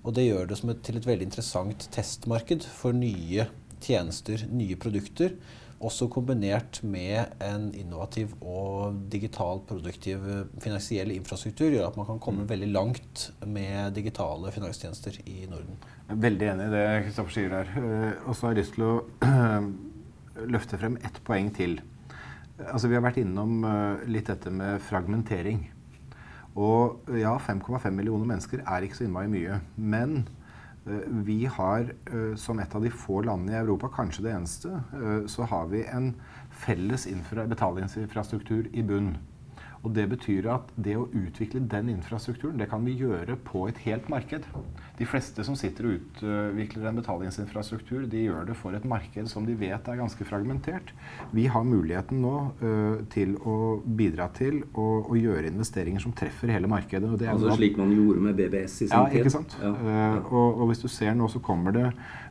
Og 0.03 0.15
det 0.17 0.29
gjør 0.29 0.49
det 0.51 0.61
et, 0.63 0.83
til 0.87 0.99
et 0.99 1.09
veldig 1.09 1.29
interessant 1.29 1.89
testmarked 1.95 2.67
for 2.67 2.95
nye 2.97 3.49
tjenester, 3.83 4.47
nye 4.51 4.79
produkter. 4.79 5.35
Også 5.83 6.07
kombinert 6.13 6.79
med 6.87 7.33
en 7.43 7.69
innovativ 7.75 8.37
og 8.39 9.01
digital, 9.11 9.65
produktiv 9.67 10.23
finansiell 10.63 11.11
infrastruktur 11.15 11.73
gjør 11.75 11.89
at 11.89 11.99
man 11.99 12.07
kan 12.07 12.21
komme 12.23 12.45
mm. 12.45 12.51
veldig 12.53 12.69
langt 12.71 13.25
med 13.47 13.97
digitale 13.97 14.53
finanstjenester 14.55 15.19
i 15.27 15.49
Norden. 15.51 15.81
Jeg 16.07 16.15
er 16.15 16.23
veldig 16.23 16.51
enig 16.53 16.69
i 16.69 16.75
det 16.77 16.85
Kristoffer 17.09 17.35
sier 17.35 17.51
der. 17.57 17.73
Eh, 17.81 18.13
og 18.27 18.37
så 18.37 18.47
har 18.47 18.55
jeg 18.55 18.63
lyst 18.63 18.77
til 18.77 18.87
å 18.87 18.95
løfte 20.55 20.79
frem 20.79 20.99
ett 21.03 21.19
poeng 21.27 21.51
til. 21.57 21.79
Altså, 22.63 22.89
vi 22.89 22.97
har 22.97 23.05
vært 23.05 23.19
innom 23.23 23.63
uh, 23.65 24.03
litt 24.07 24.29
dette 24.31 24.53
med 24.55 24.83
fragmentering. 24.87 25.65
Og 26.53 27.09
ja, 27.17 27.33
5,5 27.41 27.89
millioner 27.97 28.29
mennesker 28.29 28.63
er 28.63 28.85
ikke 28.85 28.99
så 29.01 29.07
innmari 29.07 29.31
mye. 29.33 29.59
Men 29.77 30.23
vi 31.27 31.45
har, 31.47 31.93
uh, 32.13 32.35
som 32.37 32.59
et 32.59 32.75
av 32.75 32.83
de 32.83 32.91
få 32.91 33.21
landene 33.27 33.55
i 33.55 33.61
Europa, 33.61 33.91
kanskje 33.95 34.25
det 34.27 34.33
eneste, 34.35 34.81
så 35.31 35.47
har 35.51 35.69
vi 35.71 35.85
en 35.87 36.15
felles 36.65 37.07
betalingsinfrastruktur 37.33 38.69
i 38.73 38.83
bunn. 38.83 39.15
Og 39.83 39.91
Det 39.97 40.05
betyr 40.13 40.47
at 40.53 40.69
det 40.79 40.95
å 40.95 41.09
utvikle 41.11 41.65
den 41.67 41.89
infrastrukturen 41.91 42.61
det 42.61 42.69
kan 42.71 42.85
vi 42.87 42.95
gjøre 43.01 43.35
på 43.43 43.65
et 43.67 43.81
helt 43.83 44.07
marked. 44.13 44.47
De 44.99 45.09
fleste 45.09 45.43
som 45.43 45.57
sitter 45.59 45.89
og 45.89 45.97
utvikler 46.23 46.87
en 46.87 47.01
betalingsinfrastruktur, 47.01 48.05
de 48.11 48.23
gjør 48.29 48.47
det 48.53 48.57
for 48.61 48.79
et 48.79 48.87
marked 48.87 49.27
som 49.31 49.47
de 49.49 49.57
vet 49.59 49.91
er 49.91 49.99
ganske 49.99 50.27
fragmentert. 50.29 50.93
Vi 51.35 51.49
har 51.51 51.67
muligheten 51.67 52.23
nå 52.23 52.35
uh, 52.63 53.03
til 53.11 53.35
å 53.43 53.57
bidra 53.83 54.29
til 54.37 54.63
å, 54.71 54.87
å, 55.03 55.19
gjøre 55.19 55.51
investeringer 55.51 56.03
som 56.05 56.15
treffer 56.15 56.55
hele 56.55 56.71
markedet. 56.71 57.11
altså 57.33 57.57
slik 57.59 57.79
man 57.81 57.91
gjorde 57.97 58.23
med 58.29 58.39
BBS 58.39 58.85
i 58.85 58.87
sin 58.87 58.95
ja, 58.95 59.05
tid? 59.11 59.25
Ikke 59.25 59.35
sant? 59.35 59.59
Ja. 59.59 59.75
Uh, 59.75 60.19
og, 60.31 60.63
og, 60.63 60.67
hvis 60.71 60.85
du 60.85 60.89
ser 60.93 61.19
nå, 61.19 61.27
så 61.33 61.43
kommer 61.43 61.75
det 61.75 61.89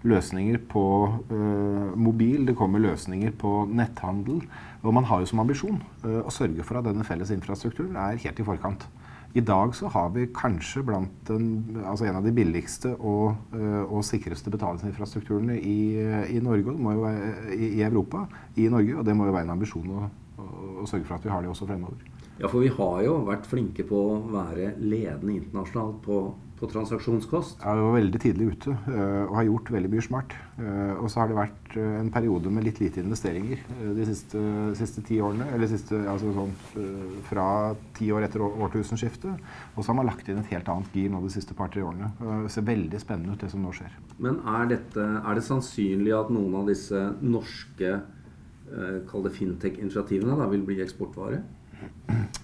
løsninger 0.08 0.64
på 0.72 0.86
uh, 1.30 1.92
mobil, 2.00 2.46
det 2.48 2.56
kommer 2.58 2.80
løsninger 2.84 3.36
på 3.44 3.66
netthandel. 3.68 4.40
Og 4.82 4.94
man 4.94 5.06
har 5.06 5.22
jo 5.22 5.30
som 5.30 5.42
ambisjon 5.44 5.80
uh, 6.06 6.22
å 6.26 6.34
sørge 6.34 6.66
for 6.66 6.80
at 6.80 6.88
denne 6.88 7.06
felles 7.06 7.32
infrastrukturen 7.34 7.98
er 8.02 8.22
helt 8.24 8.42
i 8.42 8.46
forkant. 8.46 8.88
I 9.38 9.44
dag 9.48 9.76
så 9.78 9.88
har 9.94 10.10
vi 10.12 10.26
kanskje 10.36 10.82
blant 10.84 11.14
den, 11.30 11.78
altså 11.86 12.10
en 12.10 12.18
av 12.20 12.26
de 12.26 12.34
billigste 12.36 12.96
og, 12.98 13.38
uh, 13.54 13.84
og 13.86 14.02
sikreste 14.08 14.52
betalingsinfrastrukturene 14.52 15.60
i, 15.60 15.78
i, 16.34 16.42
Norge, 16.44 16.76
være, 16.76 17.14
i, 17.56 17.78
Europa, 17.86 18.26
i 18.58 18.68
Norge, 18.74 18.98
og 18.98 19.06
det 19.08 19.16
må 19.16 19.30
jo 19.30 19.38
være 19.38 19.48
en 19.48 19.56
ambisjon 19.56 19.94
å, 19.96 20.10
å, 20.42 20.50
å 20.84 20.90
sørge 20.90 21.08
for 21.08 21.20
at 21.20 21.30
vi 21.30 21.32
har 21.32 21.46
det 21.46 21.54
også 21.54 21.70
fremover. 21.70 22.11
Ja, 22.42 22.50
for 22.50 22.64
vi 22.64 22.72
har 22.74 23.02
jo 23.06 23.20
vært 23.28 23.46
flinke 23.50 23.86
på 23.86 24.00
å 24.12 24.22
være 24.34 24.74
ledende 24.82 25.38
internasjonalt 25.38 26.02
på 26.06 26.22
på 26.62 26.70
transaksjonskost? 26.70 27.62
Ja, 27.64 27.74
Vi 27.76 27.82
var 27.82 27.96
veldig 27.96 28.20
tidlig 28.22 28.48
ute 28.54 28.74
uh, 28.86 29.26
og 29.26 29.36
har 29.40 29.48
gjort 29.48 29.72
veldig 29.74 29.90
mye 29.92 30.04
smart. 30.06 30.36
Uh, 30.60 30.94
og 31.02 31.10
så 31.10 31.22
har 31.22 31.32
det 31.32 31.38
vært 31.40 31.76
uh, 31.78 31.96
en 31.98 32.12
periode 32.14 32.52
med 32.54 32.68
litt 32.68 32.82
lite 32.84 33.02
investeringer 33.02 33.64
de 33.98 34.06
siste, 34.06 34.42
siste, 34.78 35.02
ti 35.08 35.18
årene. 35.24 35.48
Eller 35.56 35.72
siste, 35.72 35.98
altså 36.12 36.32
sånn, 36.36 36.54
fra 37.28 37.48
ti 37.98 38.12
år 38.14 38.28
etter 38.28 38.44
årtusenskiftet. 38.46 39.42
Og 39.74 39.82
så 39.82 39.90
har 39.90 39.98
man 39.98 40.10
lagt 40.10 40.30
inn 40.30 40.42
et 40.42 40.52
helt 40.54 40.70
annet 40.70 40.98
gir 40.98 41.10
nå 41.12 41.24
de 41.26 41.34
siste 41.34 41.58
par-tre 41.58 41.84
årene. 41.86 42.12
Det 42.46 42.54
ser 42.54 42.68
veldig 42.68 43.02
spennende 43.02 43.36
ut, 43.36 43.42
det 43.42 43.50
som 43.54 43.66
nå 43.66 43.74
skjer. 43.76 43.96
Men 44.22 44.38
er, 44.46 44.68
dette, 44.76 45.08
er 45.22 45.38
det 45.38 45.46
sannsynlig 45.48 46.14
at 46.18 46.30
noen 46.34 46.60
av 46.62 46.70
disse 46.70 47.08
norske 47.22 47.96
kall 49.10 49.26
det 49.26 49.34
fintech-initiativene 49.36 50.46
vil 50.54 50.62
bli 50.64 50.78
eksportvare? 50.84 51.42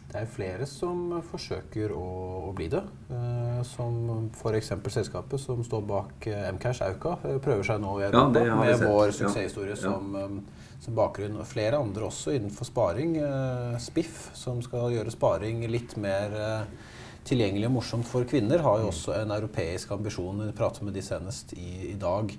Det 0.07 0.21
er 0.21 0.29
flere 0.31 0.65
som 0.69 1.11
forsøker 1.29 1.91
å, 1.91 2.05
å 2.47 2.51
bli 2.55 2.69
det. 2.71 2.79
Eh, 3.11 3.59
som 3.67 4.29
f.eks. 4.31 4.71
selskapet 4.93 5.41
som 5.41 5.59
står 5.65 5.83
bak 5.85 6.27
eh, 6.31 6.47
Mcash 6.55 6.81
Auka, 6.85 7.17
eh, 7.27 7.35
prøver 7.43 7.67
seg 7.67 7.81
nå 7.83 7.97
i 7.99 8.05
Europa 8.07 8.43
ja, 8.45 8.55
med 8.55 8.85
vår 8.85 9.11
suksesshistorie 9.17 9.75
ja. 9.75 9.81
som, 9.81 10.15
um, 10.15 10.39
som, 10.79 10.95
bakgrunn. 10.97 11.35
Og 11.41 11.49
flere 11.49 11.81
andre 11.83 12.07
også 12.07 12.37
innenfor 12.37 12.69
sparing. 12.71 13.17
Eh, 13.19 13.77
Spiff, 13.83 14.29
som 14.37 14.63
skal 14.65 14.95
gjøre 14.95 15.13
sparing 15.13 15.65
litt 15.67 15.97
mer 16.01 16.39
eh, 16.39 16.91
tilgjengelig 17.27 17.67
og 17.67 17.77
morsomt 17.81 18.07
for 18.07 18.25
kvinner, 18.29 18.63
har 18.63 18.81
jo 18.81 18.89
også 18.93 19.19
en 19.19 19.35
europeisk 19.35 19.91
ambisjon. 19.93 20.45
Vi 20.47 20.55
prater 20.55 20.87
med 20.87 20.95
de 20.95 21.03
senest 21.03 21.51
i, 21.59 21.91
i 21.91 21.97
dag. 21.99 22.31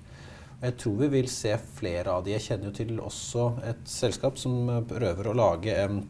Jeg 0.59 0.75
tror 0.81 1.03
vi 1.05 1.13
vil 1.13 1.29
se 1.31 1.53
flere 1.77 2.11
av 2.17 2.25
de. 2.25 2.33
Jeg 2.33 2.49
kjenner 2.49 2.73
jo 2.73 2.77
til 2.81 2.97
også 2.99 3.51
et 3.69 3.85
selskap 3.87 4.41
som 4.41 4.81
prøver 4.89 5.29
å 5.29 5.37
lage 5.37 5.77
en 5.85 6.01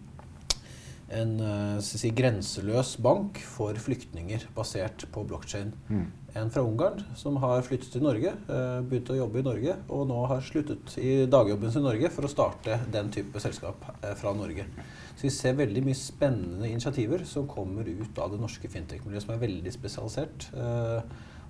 en 1.16 1.36
eh, 1.42 1.80
si, 1.84 2.12
grenseløs 2.16 2.96
bank 3.04 3.40
for 3.56 3.78
flyktninger 3.82 4.48
basert 4.56 5.06
på 5.14 5.24
blokkjede. 5.28 5.74
Mm. 5.90 6.08
En 6.38 6.52
fra 6.54 6.62
Ungarn 6.62 7.02
som 7.18 7.40
har 7.42 7.64
flyttet 7.66 7.90
til 7.90 8.04
Norge, 8.06 8.36
uh, 8.52 8.86
begynt 8.86 9.10
å 9.10 9.16
jobbe 9.18 9.42
i 9.42 9.46
Norge, 9.48 9.74
og 9.90 10.04
nå 10.12 10.20
har 10.30 10.44
sluttet 10.46 10.94
i 11.02 11.24
dagjobben 11.26 11.74
sin 11.74 11.82
i 11.82 11.88
Norge 11.88 12.12
for 12.14 12.28
å 12.28 12.30
starte 12.30 12.78
den 12.94 13.10
type 13.14 13.42
selskap 13.42 13.88
uh, 14.04 14.12
fra 14.20 14.36
Norge. 14.38 14.68
Så 15.16 15.26
vi 15.26 15.34
ser 15.34 15.58
veldig 15.58 15.82
mye 15.88 15.98
spennende 15.98 16.70
initiativer 16.70 17.26
som 17.28 17.50
kommer 17.50 17.90
ut 17.90 18.22
av 18.22 18.36
det 18.36 18.40
norske 18.44 18.70
fintech-miljøet, 18.70 19.26
som 19.26 19.34
er 19.34 19.42
veldig 19.42 19.74
spesialisert. 19.74 20.52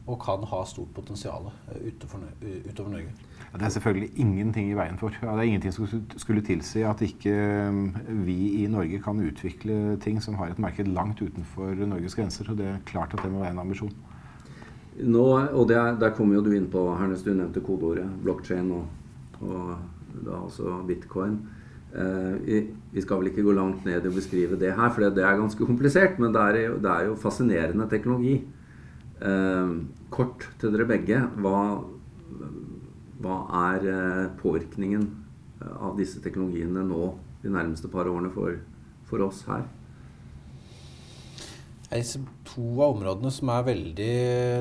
Og 0.10 0.18
kan 0.24 0.44
ha 0.50 0.60
stort 0.66 0.90
potensial 0.96 1.52
utover 1.70 2.90
Norge. 2.90 3.12
Det 3.54 3.66
er 3.66 3.74
selvfølgelig 3.74 4.10
ingenting 4.22 4.70
i 4.70 4.78
veien 4.78 4.98
for. 4.98 5.14
Ja, 5.22 5.34
det 5.34 5.44
er 5.44 5.50
ingenting 5.50 5.74
som 5.74 5.88
skulle 6.18 6.44
tilsi 6.46 6.84
at 6.86 7.02
ikke 7.02 7.34
um, 7.70 7.96
vi 8.26 8.64
i 8.64 8.68
Norge 8.70 9.02
kan 9.02 9.22
utvikle 9.26 9.98
ting 10.02 10.22
som 10.22 10.38
har 10.38 10.54
et 10.54 10.62
marked 10.62 10.90
langt 10.94 11.22
utenfor 11.22 11.74
Norges 11.86 12.16
grenser. 12.16 12.50
og 12.50 12.58
Det 12.58 12.68
er 12.68 12.82
klart 12.86 13.14
at 13.14 13.24
det 13.24 13.32
må 13.32 13.42
være 13.42 13.56
en 13.58 13.64
ambisjon. 13.66 13.94
Nå, 15.00 15.26
og 15.54 15.72
er, 15.72 15.96
Der 16.00 16.14
kommer 16.14 16.36
jo 16.36 16.44
du 16.46 16.52
inn 16.52 16.68
på 16.70 16.84
Hernes, 17.00 17.24
du 17.24 17.34
nevnte 17.34 17.64
kodeordet 17.64 18.10
blockchain 18.24 18.72
og, 18.72 18.86
og 19.42 19.78
da 20.26 20.44
altså 20.44 20.82
bitcoin. 20.88 21.40
Eh, 21.90 22.66
vi 22.94 23.02
skal 23.02 23.18
vel 23.18 23.32
ikke 23.32 23.46
gå 23.48 23.54
langt 23.58 23.86
ned 23.88 24.06
i 24.06 24.12
å 24.12 24.14
beskrive 24.14 24.60
det 24.60 24.76
her, 24.78 24.92
for 24.94 25.10
det 25.10 25.24
er 25.24 25.40
ganske 25.40 25.66
komplisert. 25.66 26.20
Men 26.22 26.36
det 26.36 26.42
er 26.42 26.62
jo, 26.68 26.78
det 26.84 26.92
er 26.94 27.10
jo 27.10 27.20
fascinerende 27.20 27.90
teknologi. 27.90 28.44
Eh, 29.20 29.72
kort 30.14 30.46
til 30.62 30.76
dere 30.76 30.88
begge. 30.88 31.20
Hva, 31.44 31.56
hva 33.20 33.40
er 33.68 33.88
eh, 33.92 34.28
påvirkningen 34.40 35.04
eh, 35.60 35.76
av 35.76 35.98
disse 36.00 36.22
teknologiene 36.24 36.86
nå 36.88 37.14
de 37.44 37.52
nærmeste 37.52 37.92
par 37.92 38.08
årene 38.08 38.32
for, 38.32 38.62
for 39.10 39.28
oss 39.28 39.44
her? 39.50 39.68
To 41.90 42.64
av 42.84 42.92
områdene 42.94 43.32
som 43.34 43.50
er 43.50 43.64
veldig 43.66 44.10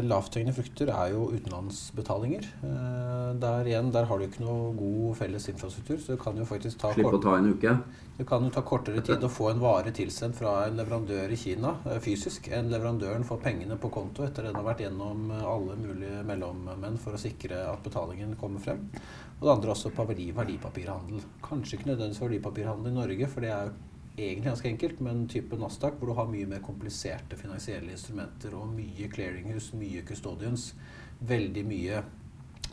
lavthengende 0.08 0.54
frukter, 0.56 0.88
er 0.88 1.10
jo 1.12 1.26
utenlandsbetalinger. 1.34 2.46
Eh, 2.64 3.34
der 3.42 3.68
igjen, 3.68 3.90
der 3.92 4.06
har 4.08 4.16
du 4.16 4.24
ikke 4.24 4.40
noe 4.46 4.70
god 4.78 5.18
felles 5.18 5.48
infrastruktur, 5.52 5.98
så 6.00 6.14
det 6.14 6.22
kan 6.22 6.38
jo 6.40 6.46
faktisk 6.48 6.80
ta 6.80 6.94
Slipp 6.94 7.18
å 7.18 7.20
ta 7.20 7.34
en 7.36 7.50
uke? 7.52 7.74
Det 8.16 8.24
kan 8.28 8.46
jo 8.46 8.52
ta 8.54 8.62
kortere 8.64 9.02
tid 9.04 9.24
å 9.24 9.30
få 9.30 9.50
en 9.52 9.60
vare 9.60 9.92
tilsendt 9.94 10.38
fra 10.40 10.54
en 10.70 10.80
leverandør 10.80 11.34
i 11.34 11.36
Kina 11.38 11.74
fysisk 12.02 12.48
enn 12.48 12.72
leverandøren 12.72 13.28
får 13.28 13.42
pengene 13.44 13.76
på 13.78 13.92
konto 13.92 14.24
etter 14.24 14.48
den 14.48 14.56
har 14.56 14.64
vært 14.66 14.80
gjennom 14.86 15.28
alle 15.36 15.76
mulige 15.78 16.24
mellommenn 16.26 16.96
for 17.02 17.14
å 17.14 17.20
sikre 17.20 17.60
at 17.68 17.84
betalingen 17.84 18.32
kommer 18.40 18.64
frem. 18.64 18.88
Og 19.36 19.44
det 19.44 19.52
andre 19.52 19.76
også 19.76 19.92
på 19.94 20.08
verdipapirhandel. 20.08 21.20
Kanskje 21.44 21.76
ikke 21.76 21.92
nødvendigvis 21.92 22.24
verdipapirhandel 22.24 22.90
i 22.90 22.98
Norge, 23.02 23.28
for 23.30 23.44
det 23.44 23.52
er 23.52 23.68
jo 23.68 23.76
egentlig 24.26 24.50
ganske 24.50 24.68
enkelt, 24.68 25.00
men 25.04 25.26
type 25.30 25.56
Nasdaq, 25.58 25.98
hvor 25.98 26.10
du 26.10 26.16
har 26.18 26.30
mye 26.30 26.48
mer 26.50 26.62
kompliserte 26.64 27.38
finansielle 27.38 27.92
instrumenter 27.94 28.54
og 28.58 28.70
mye 28.74 29.08
clearinghus, 29.12 29.72
mye 29.78 30.04
custodians, 30.08 30.72
veldig 31.28 31.64
mye 31.66 32.02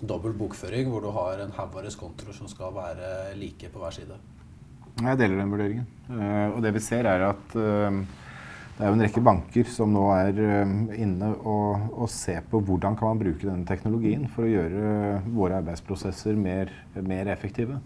dobbel 0.02 0.36
bokføring, 0.38 0.90
hvor 0.92 1.06
du 1.06 1.12
har 1.16 1.42
en 1.44 1.54
haug 1.56 1.78
av 1.78 1.86
reskontoer 1.88 2.36
som 2.36 2.50
skal 2.52 2.74
være 2.76 3.36
like 3.40 3.70
på 3.72 3.82
hver 3.82 3.96
side. 3.96 4.20
Jeg 4.96 5.20
deler 5.20 5.42
den 5.42 5.52
vurderingen. 5.52 5.88
Uh, 6.08 6.56
og 6.56 6.62
det 6.64 6.72
vi 6.76 6.84
ser, 6.84 7.08
er 7.10 7.26
at 7.28 7.56
uh, 7.58 7.98
det 8.76 8.84
er 8.84 8.92
jo 8.92 8.96
en 8.96 9.04
rekke 9.04 9.24
banker 9.24 9.68
som 9.72 9.92
nå 9.92 10.06
er 10.16 10.40
uh, 10.40 10.76
inne 10.96 11.32
og, 11.36 11.90
og, 11.92 12.08
ser 12.12 12.46
på 12.48 12.62
hvordan 12.64 12.96
kan 13.00 13.12
man 13.12 13.22
bruke 13.24 13.44
denne 13.44 13.68
teknologien 13.68 14.28
for 14.32 14.48
å 14.48 14.52
gjøre 14.52 15.20
våre 15.36 15.60
arbeidsprosesser 15.60 16.40
mer, 16.40 16.72
mer 17.04 17.32
effektive. 17.34 17.82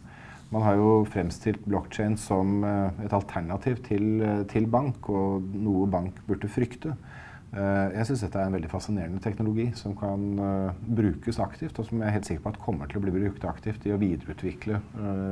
Man 0.50 0.66
har 0.66 0.80
jo 0.80 1.06
fremstilt 1.06 1.66
blokkjede 1.70 2.18
som 2.18 2.64
eh, 2.66 3.06
et 3.06 3.14
alternativ 3.14 3.84
til, 3.86 4.06
eh, 4.26 4.44
til, 4.50 4.66
bank, 4.70 5.10
og 5.10 5.46
noe 5.54 5.86
bank 5.90 6.24
burde 6.26 6.50
frykte. 6.50 6.96
Eh, 7.50 7.94
jeg 7.94 8.08
syns 8.08 8.24
dette 8.26 8.40
er 8.42 8.50
en 8.50 8.56
veldig 8.58 8.72
fascinerende 8.72 9.22
teknologi 9.22 9.68
som 9.78 9.94
kan 9.98 10.24
brukes 10.86 11.38
aktivt, 11.42 11.78
og 11.78 11.86
som 11.86 12.02
jeg 12.02 12.10
er 12.10 12.16
helt 12.18 12.30
sikker 12.30 12.44
på 12.46 12.54
at 12.54 12.58
kommer 12.64 12.90
til 12.90 12.98
å 12.98 13.04
bli 13.04 13.14
brukt 13.14 13.46
aktivt 13.46 13.86
i 13.86 13.94
å 13.94 14.00
videreutvikle 14.02 14.82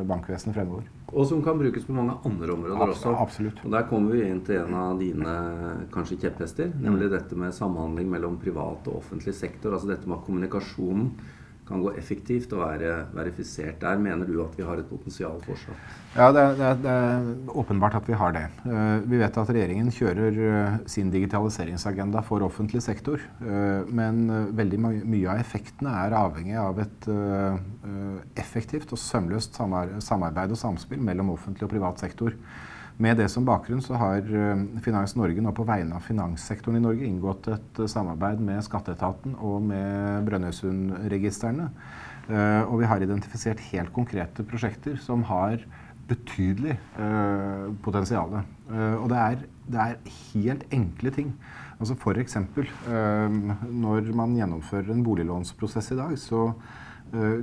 bankvesenet 0.10 0.58
fremover. 0.58 0.86
Og 1.08 1.26
som 1.30 1.42
kan 1.42 1.58
brukes 1.58 1.88
på 1.88 1.96
mange 1.98 2.18
andre 2.28 2.54
områder 2.54 2.86
Abs 2.86 3.00
også. 3.00 3.16
Absolutt. 3.18 3.64
Og 3.66 3.74
Der 3.74 3.90
kommer 3.90 4.14
vi 4.14 4.28
inn 4.28 4.44
til 4.46 4.62
en 4.68 4.78
av 4.78 5.02
dine 5.02 5.36
kanskje 5.94 6.20
kjepphester, 6.28 6.70
nemlig 6.78 7.10
dette 7.14 7.38
med 7.38 7.58
samhandling 7.58 8.10
mellom 8.14 8.38
privat 8.42 8.86
og 8.92 9.02
offentlig 9.02 9.34
sektor. 9.38 9.74
Altså 9.74 9.90
dette 9.96 10.10
med 10.10 10.22
kommunikasjonen 10.28 11.14
kan 11.68 11.82
gå 11.84 11.92
effektivt 12.00 12.54
og 12.56 12.64
være 12.64 12.94
verifisert. 13.16 13.80
Der 13.82 14.00
mener 14.02 14.28
du 14.28 14.40
at 14.44 14.56
vi 14.58 14.66
har 14.66 14.80
et 14.80 14.88
potensial 14.90 15.42
fortsatt? 15.44 15.96
Ja, 16.16 16.30
det 16.34 16.44
er, 16.44 16.78
det 16.82 16.92
er, 16.92 17.28
åpenbart 17.60 17.98
at 18.00 18.08
vi 18.10 18.18
har 18.18 18.34
det. 18.36 18.46
Uh, 18.66 19.04
vi 19.10 19.20
vet 19.22 19.40
at 19.42 19.52
regjeringen 19.52 19.92
kjører 19.94 20.40
uh, 20.40 20.78
sin 20.90 21.12
digitaliseringsagenda 21.14 22.24
for 22.26 22.46
offentlig 22.48 22.82
sektor. 22.86 23.22
Uh, 23.42 23.84
men 23.88 24.26
veldig 24.58 24.80
mye 24.86 25.34
av 25.34 25.44
effektene 25.44 25.94
er 26.06 26.18
avhengig 26.18 26.58
av 26.62 26.80
et 26.84 27.10
effektivt 28.38 28.92
og 28.94 29.00
sømløst 29.02 29.58
samarbeid 29.58 30.54
og 30.54 30.60
samspill 30.60 31.04
mellom 31.04 31.36
offentlig 31.36 31.68
og 31.68 31.74
privat 31.76 32.02
sektor. 32.04 32.36
Med 32.98 33.20
det 33.20 33.28
som 33.30 33.46
bakgrunn 33.46 33.82
så 33.86 33.98
har 34.02 34.26
eh, 34.26 34.62
Finans 34.82 35.14
Norge 35.20 35.42
nå 35.44 35.52
på 35.54 35.66
vegne 35.68 36.00
av 36.00 36.06
finanssektoren 36.06 36.80
i 36.80 36.82
Norge 36.82 37.06
inngått 37.06 37.50
et 37.54 37.82
eh, 37.84 37.90
samarbeid 37.92 38.42
med 38.42 38.64
Skatteetaten 38.66 39.36
og 39.38 39.62
med 39.70 40.26
Brønnøysundregistrene. 40.26 41.70
Eh, 42.28 42.64
og 42.66 42.82
vi 42.82 42.90
har 42.90 43.06
identifisert 43.06 43.62
helt 43.70 43.94
konkrete 43.94 44.46
prosjekter 44.50 44.98
som 45.04 45.28
har 45.30 45.62
betydelig 46.08 46.78
potensial. 47.84 48.38
Og 48.72 49.08
det 49.12 49.18
er, 49.20 49.42
det 49.68 49.80
er, 49.84 49.98
helt 50.32 50.62
enkle 50.72 51.12
ting. 51.12 51.34
Altså 51.78 51.98
F.eks. 52.00 52.38
Eh, 52.40 53.34
når 53.70 54.12
man 54.18 54.36
gjennomfører 54.38 54.94
en 54.94 55.04
boliglånsprosess 55.06 55.92
i 55.94 56.00
dag, 56.00 56.16
så 56.18 56.48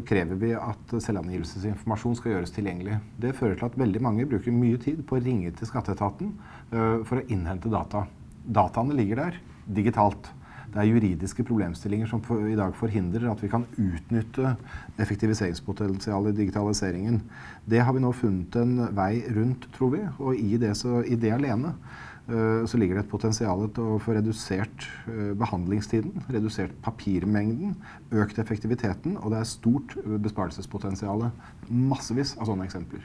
krever 0.09 0.39
vi 0.41 0.53
at 0.57 0.95
selvangivelsesinformasjon 1.07 2.19
skal 2.19 2.35
gjøres 2.35 2.53
tilgjengelig. 2.55 2.99
Det 3.21 3.35
fører 3.39 3.59
til 3.59 3.69
at 3.71 3.79
veldig 3.81 4.03
mange 4.05 4.27
bruker 4.29 4.55
mye 4.55 4.79
tid 4.83 5.03
på 5.09 5.19
å 5.19 5.25
ringe 5.25 5.53
til 5.57 5.71
skatteetaten 5.71 6.33
eh, 6.75 7.03
for 7.07 7.21
å 7.21 7.27
innhente 7.33 7.73
data. 7.73 8.05
Dataene 8.45 8.97
ligger 8.97 9.23
der 9.23 9.39
digitalt. 9.65 10.31
Det 10.75 10.83
er 10.83 10.89
juridiske 10.91 11.45
problemstillinger 11.47 12.09
som 12.11 12.23
i 12.51 12.57
dag 12.59 12.75
forhindrer 12.75 13.29
at 13.31 13.43
vi 13.45 13.51
kan 13.53 13.63
utnytte 13.79 14.57
effektiviseringspotensialet 14.99 16.35
i 16.35 16.41
digitaliseringen. 16.41 17.21
Det 17.65 17.79
har 17.79 17.95
vi 17.95 18.03
nå 18.03 18.11
funnet 18.17 18.59
en 18.59 18.89
vei 18.97 19.23
rundt, 19.37 19.69
tror 19.77 19.95
vi. 19.95 20.03
Og 20.19 20.35
i 20.35 20.59
det, 20.59 20.73
så, 20.81 20.99
i 21.07 21.15
det 21.21 21.31
alene 21.37 21.77
så 22.25 22.79
ligger 22.81 22.97
det 22.97 23.03
et 23.05 23.11
potensial 23.11 23.67
til 23.77 23.95
å 23.95 23.99
få 24.01 24.15
redusert 24.17 24.87
uh, 25.11 25.35
behandlingstiden, 25.37 26.25
redusert 26.33 26.73
papirmengden, 26.85 27.75
økt 28.17 28.41
effektiviteten, 28.41 29.19
og 29.21 29.35
det 29.35 29.43
er 29.43 29.51
stort 29.51 29.93
besparelsespotensial. 30.25 31.27
Massevis 31.69 32.33
av 32.39 32.49
sånne 32.49 32.65
eksempler. 32.65 33.05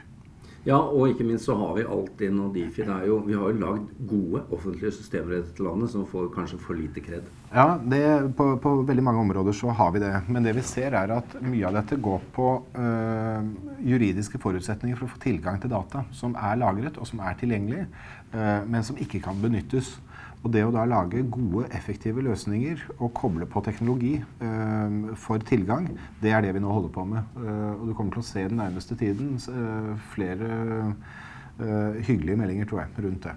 Ja, 0.68 0.76
og 0.76 1.08
ikke 1.08 1.24
minst 1.24 1.46
så 1.48 1.54
har 1.56 1.72
vi 1.78 1.86
Altinn 1.88 2.40
og 2.44 2.52
Difi. 2.52 2.84
Jo, 2.84 3.16
vi 3.24 3.32
har 3.32 3.48
jo 3.48 3.60
lagd 3.62 3.92
gode 4.08 4.42
offentlige 4.52 4.92
systemer 4.92 5.32
i 5.32 5.38
dette 5.38 5.64
landet 5.64 5.88
som 5.92 6.04
får 6.08 6.28
kanskje 6.34 6.58
for 6.60 6.76
lite 6.76 7.00
kred. 7.00 7.30
Ja, 7.48 7.78
det, 7.80 8.02
på, 8.36 8.50
på, 8.60 8.74
veldig 8.86 9.04
mange 9.06 9.22
områder 9.24 9.56
så 9.56 9.72
har 9.72 9.94
vi 9.94 10.02
det. 10.04 10.12
Men 10.28 10.44
det 10.44 10.52
vi 10.58 10.66
ser 10.68 10.92
er 11.00 11.14
at 11.16 11.38
mye 11.40 11.64
av 11.64 11.78
dette 11.80 11.96
går 11.96 12.28
på 12.36 12.50
øh, 12.76 13.48
juridiske 13.88 14.40
forutsetninger 14.42 15.00
for 15.00 15.08
å 15.08 15.14
få 15.14 15.22
tilgang 15.24 15.56
til 15.62 15.72
data 15.72 16.04
som 16.12 16.36
er 16.36 16.60
lagret 16.60 17.00
og 17.00 17.08
som 17.08 17.24
er 17.24 17.40
tilgjengelig, 17.40 17.86
øh, 18.34 18.60
men 18.68 18.84
som 18.84 19.00
ikke 19.00 19.22
kan 19.24 19.40
benyttes. 19.40 19.94
Og 20.40 20.52
det 20.54 20.62
å 20.64 20.72
da 20.72 20.86
lage 20.88 21.20
gode, 21.28 21.66
effektive 21.76 22.22
løsninger 22.24 22.86
og 22.96 23.12
koble 23.16 23.44
på 23.50 23.60
teknologi 23.66 24.14
eh, 24.16 24.94
for 25.20 25.42
tilgang, 25.44 25.90
det 26.22 26.32
er 26.32 26.46
det 26.46 26.54
vi 26.56 26.62
nå 26.64 26.70
holder 26.72 26.94
på 26.94 27.04
med. 27.10 27.34
Eh, 27.42 27.72
og 27.74 27.90
du 27.90 27.92
kommer 27.96 28.16
til 28.16 28.24
å 28.24 28.28
se 28.30 28.46
den 28.48 28.60
nærmeste 28.62 28.96
tiden 29.00 29.34
eh, 29.36 29.90
flere 30.14 30.48
eh, 31.60 32.00
hyggelige 32.08 32.40
meldinger, 32.40 32.70
tror 32.70 32.86
jeg, 32.86 33.04
rundt 33.04 33.28
det. 33.28 33.36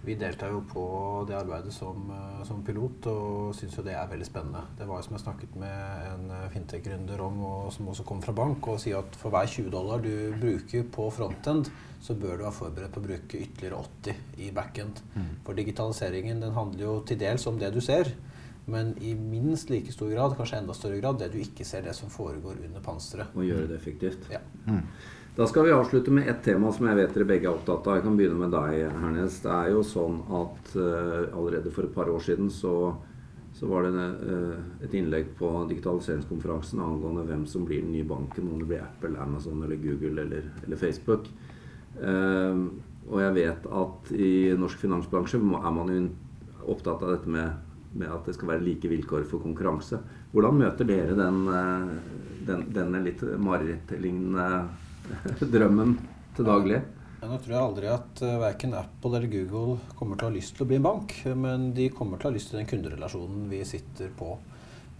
Vi 0.00 0.14
deltar 0.16 0.48
jo 0.48 0.62
på 0.64 0.82
det 1.28 1.36
arbeidet 1.36 1.72
som, 1.76 2.06
eh, 2.10 2.44
som 2.48 2.62
pilot 2.64 3.06
og 3.10 3.54
syns 3.54 3.76
jo 3.76 3.84
det 3.84 3.92
er 3.92 4.08
veldig 4.08 4.26
spennende. 4.26 4.62
Det 4.78 4.86
var 4.88 4.96
jo 5.00 5.06
som 5.06 5.16
jeg 5.16 5.24
snakket 5.26 5.58
med 5.60 6.06
en 6.08 6.30
eh, 6.30 6.48
fintech-gründer 6.54 7.20
om, 7.20 7.42
og 7.44 7.72
som 7.74 7.90
også 7.92 8.06
kom 8.08 8.22
fra 8.24 8.32
bank, 8.32 8.64
og 8.64 8.80
sier 8.80 9.02
at 9.02 9.18
for 9.20 9.34
hver 9.34 9.46
20 9.46 9.68
dollar 9.74 10.00
du 10.00 10.32
bruker 10.40 10.88
på 10.88 11.10
frontend, 11.12 11.68
så 12.00 12.16
bør 12.16 12.38
du 12.38 12.46
være 12.46 12.56
forberedt 12.62 12.96
på 12.96 13.02
å 13.02 13.08
bruke 13.10 13.42
ytterligere 13.44 13.82
80 13.84 14.40
i 14.40 14.50
backend. 14.56 15.04
Mm. 15.12 15.30
For 15.44 15.60
digitaliseringen 15.60 16.40
den 16.40 16.56
handler 16.56 16.86
jo 16.86 16.98
til 17.04 17.20
dels 17.20 17.46
om 17.46 17.60
det 17.60 17.74
du 17.76 17.80
ser, 17.84 18.14
men 18.70 18.94
i 19.04 19.12
minst 19.14 19.68
like 19.68 19.92
stor 19.92 20.08
grad, 20.14 20.36
kanskje 20.38 20.62
enda 20.62 20.74
større 20.76 21.00
grad, 21.02 21.20
det 21.20 21.32
du 21.34 21.40
ikke 21.42 21.66
ser, 21.66 21.84
det 21.84 21.94
som 21.98 22.12
foregår 22.12 22.62
under 22.64 22.80
panseret. 22.84 23.34
Og 23.36 23.44
gjøre 23.44 23.68
det 23.68 23.76
effektivt. 23.76 24.30
Ja. 24.32 24.40
Mm. 24.64 24.86
Da 25.40 25.46
skal 25.46 25.64
vi 25.64 25.72
avslutte 25.72 26.10
med 26.10 26.28
ett 26.28 26.42
tema 26.44 26.68
som 26.72 26.84
jeg 26.84 26.98
vet 26.98 27.14
dere 27.16 27.24
begge 27.24 27.46
er 27.48 27.54
opptatt 27.54 27.86
av. 27.88 27.94
Jeg 27.96 28.04
kan 28.04 28.16
begynne 28.18 28.42
med 28.42 28.50
deg, 28.52 28.90
Hernes. 28.92 29.38
Det 29.40 29.48
er 29.48 29.70
jo 29.72 29.78
sånn 29.88 30.18
at 30.36 30.72
uh, 30.76 31.30
allerede 31.32 31.70
for 31.72 31.86
et 31.86 31.94
par 31.94 32.10
år 32.12 32.20
siden 32.20 32.50
så, 32.52 32.72
så 33.56 33.70
var 33.70 33.86
det 33.86 34.02
uh, 34.20 34.58
et 34.84 34.96
innlegg 35.00 35.30
på 35.38 35.48
digitaliseringskonferansen 35.70 36.82
angående 36.84 37.24
hvem 37.30 37.46
som 37.48 37.64
blir 37.64 37.80
den 37.80 37.94
nye 37.94 38.04
banken, 38.10 38.50
om 38.52 38.58
det 38.60 38.68
blir 38.68 38.82
Apple, 38.84 39.14
Amazon 39.16 39.62
eller 39.64 39.80
Google 39.80 40.26
eller, 40.26 40.50
eller 40.60 40.82
Facebook. 40.82 41.32
Uh, 41.96 42.68
og 43.08 43.24
jeg 43.24 43.38
vet 43.38 43.70
at 43.80 44.12
i 44.12 44.30
norsk 44.60 44.84
finansbransje 44.84 45.40
er 45.40 45.74
man 45.78 45.94
jo 45.94 46.04
opptatt 46.76 47.00
av 47.00 47.14
dette 47.14 47.32
med, 47.32 47.80
med 47.96 48.12
at 48.12 48.28
det 48.28 48.36
skal 48.36 48.52
være 48.52 48.66
like 48.68 48.92
vilkår 48.92 49.24
for 49.32 49.40
konkurranse. 49.48 50.04
Hvordan 50.36 50.60
møter 50.66 50.92
dere 50.92 51.16
den, 51.16 51.42
den, 52.44 52.68
denne 52.76 53.04
litt 53.08 53.24
marerittlignende 53.40 54.50
drømmen 55.54 55.98
til 56.36 56.48
daglig? 56.48 56.80
Ja, 57.20 57.28
nå 57.28 57.36
tror 57.36 57.52
jeg 57.52 57.60
aldri 57.60 57.88
at 57.92 58.22
uh, 58.24 58.38
verken 58.40 58.76
Apple 58.78 59.18
eller 59.18 59.28
Google 59.28 59.76
kommer 59.98 60.16
til 60.16 60.26
å 60.26 60.30
ha 60.30 60.36
lyst 60.38 60.54
til 60.56 60.64
å 60.64 60.70
bli 60.70 60.78
en 60.78 60.86
bank, 60.86 61.12
men 61.36 61.68
de 61.76 61.90
kommer 61.92 62.16
til 62.16 62.28
å 62.28 62.30
ha 62.30 62.36
lyst 62.36 62.52
til 62.52 62.60
den 62.62 62.70
kunderelasjonen 62.70 63.42
vi 63.50 63.60
sitter 63.68 64.08
på. 64.16 64.38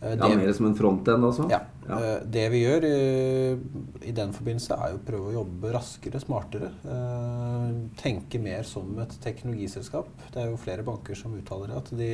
Uh, 0.03 0.13
ja, 0.13 0.29
Mer 0.29 0.53
som 0.57 0.69
en 0.69 0.77
frontend, 0.77 1.25
altså? 1.25 1.47
Ja. 1.53 1.63
ja. 1.87 1.97
Uh, 1.97 2.27
det 2.29 2.45
vi 2.53 2.61
gjør 2.61 2.85
i 2.85 4.13
den 4.17 4.35
forbindelse, 4.37 4.77
er 4.77 4.93
jo 4.93 5.01
å 5.01 5.07
prøve 5.09 5.31
å 5.31 5.37
jobbe 5.39 5.73
raskere, 5.73 6.21
smartere. 6.21 6.71
tenke 8.01 8.41
mer 8.43 8.69
som 8.69 8.93
et 9.01 9.17
teknologiselskap. 9.25 10.13
Det 10.35 10.45
er 10.45 10.53
jo 10.53 10.61
flere 10.61 10.85
banker 10.85 11.17
som 11.17 11.37
uttaler 11.39 11.73
at 11.79 11.89
de 11.97 12.13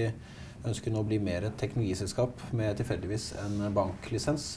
ønsker 0.67 0.95
nå 0.95 1.03
å 1.03 1.07
bli 1.07 1.19
mer 1.23 1.49
et 1.49 1.59
teknologiselskap 1.59 2.47
med 2.55 2.79
tilfeldigvis 2.79 3.33
en 3.43 3.67
banklisens. 3.75 4.57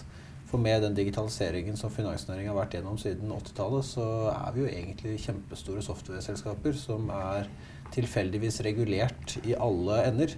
For 0.50 0.58
med 0.58 0.82
den 0.82 0.96
digitaliseringen 0.98 1.76
som 1.78 1.92
finansnæringen 1.94 2.50
har 2.50 2.58
vært 2.58 2.74
gjennom 2.74 2.96
siden 2.98 3.30
80-tallet, 3.36 3.86
så 3.86 4.06
er 4.32 4.56
vi 4.56 4.64
jo 4.64 4.70
egentlig 4.72 5.20
kjempestore 5.22 5.84
software-selskaper 5.86 6.74
som 6.74 7.12
er 7.14 7.52
tilfeldigvis 7.94 8.58
regulert 8.66 9.36
i 9.44 9.54
alle 9.54 10.00
ender. 10.08 10.34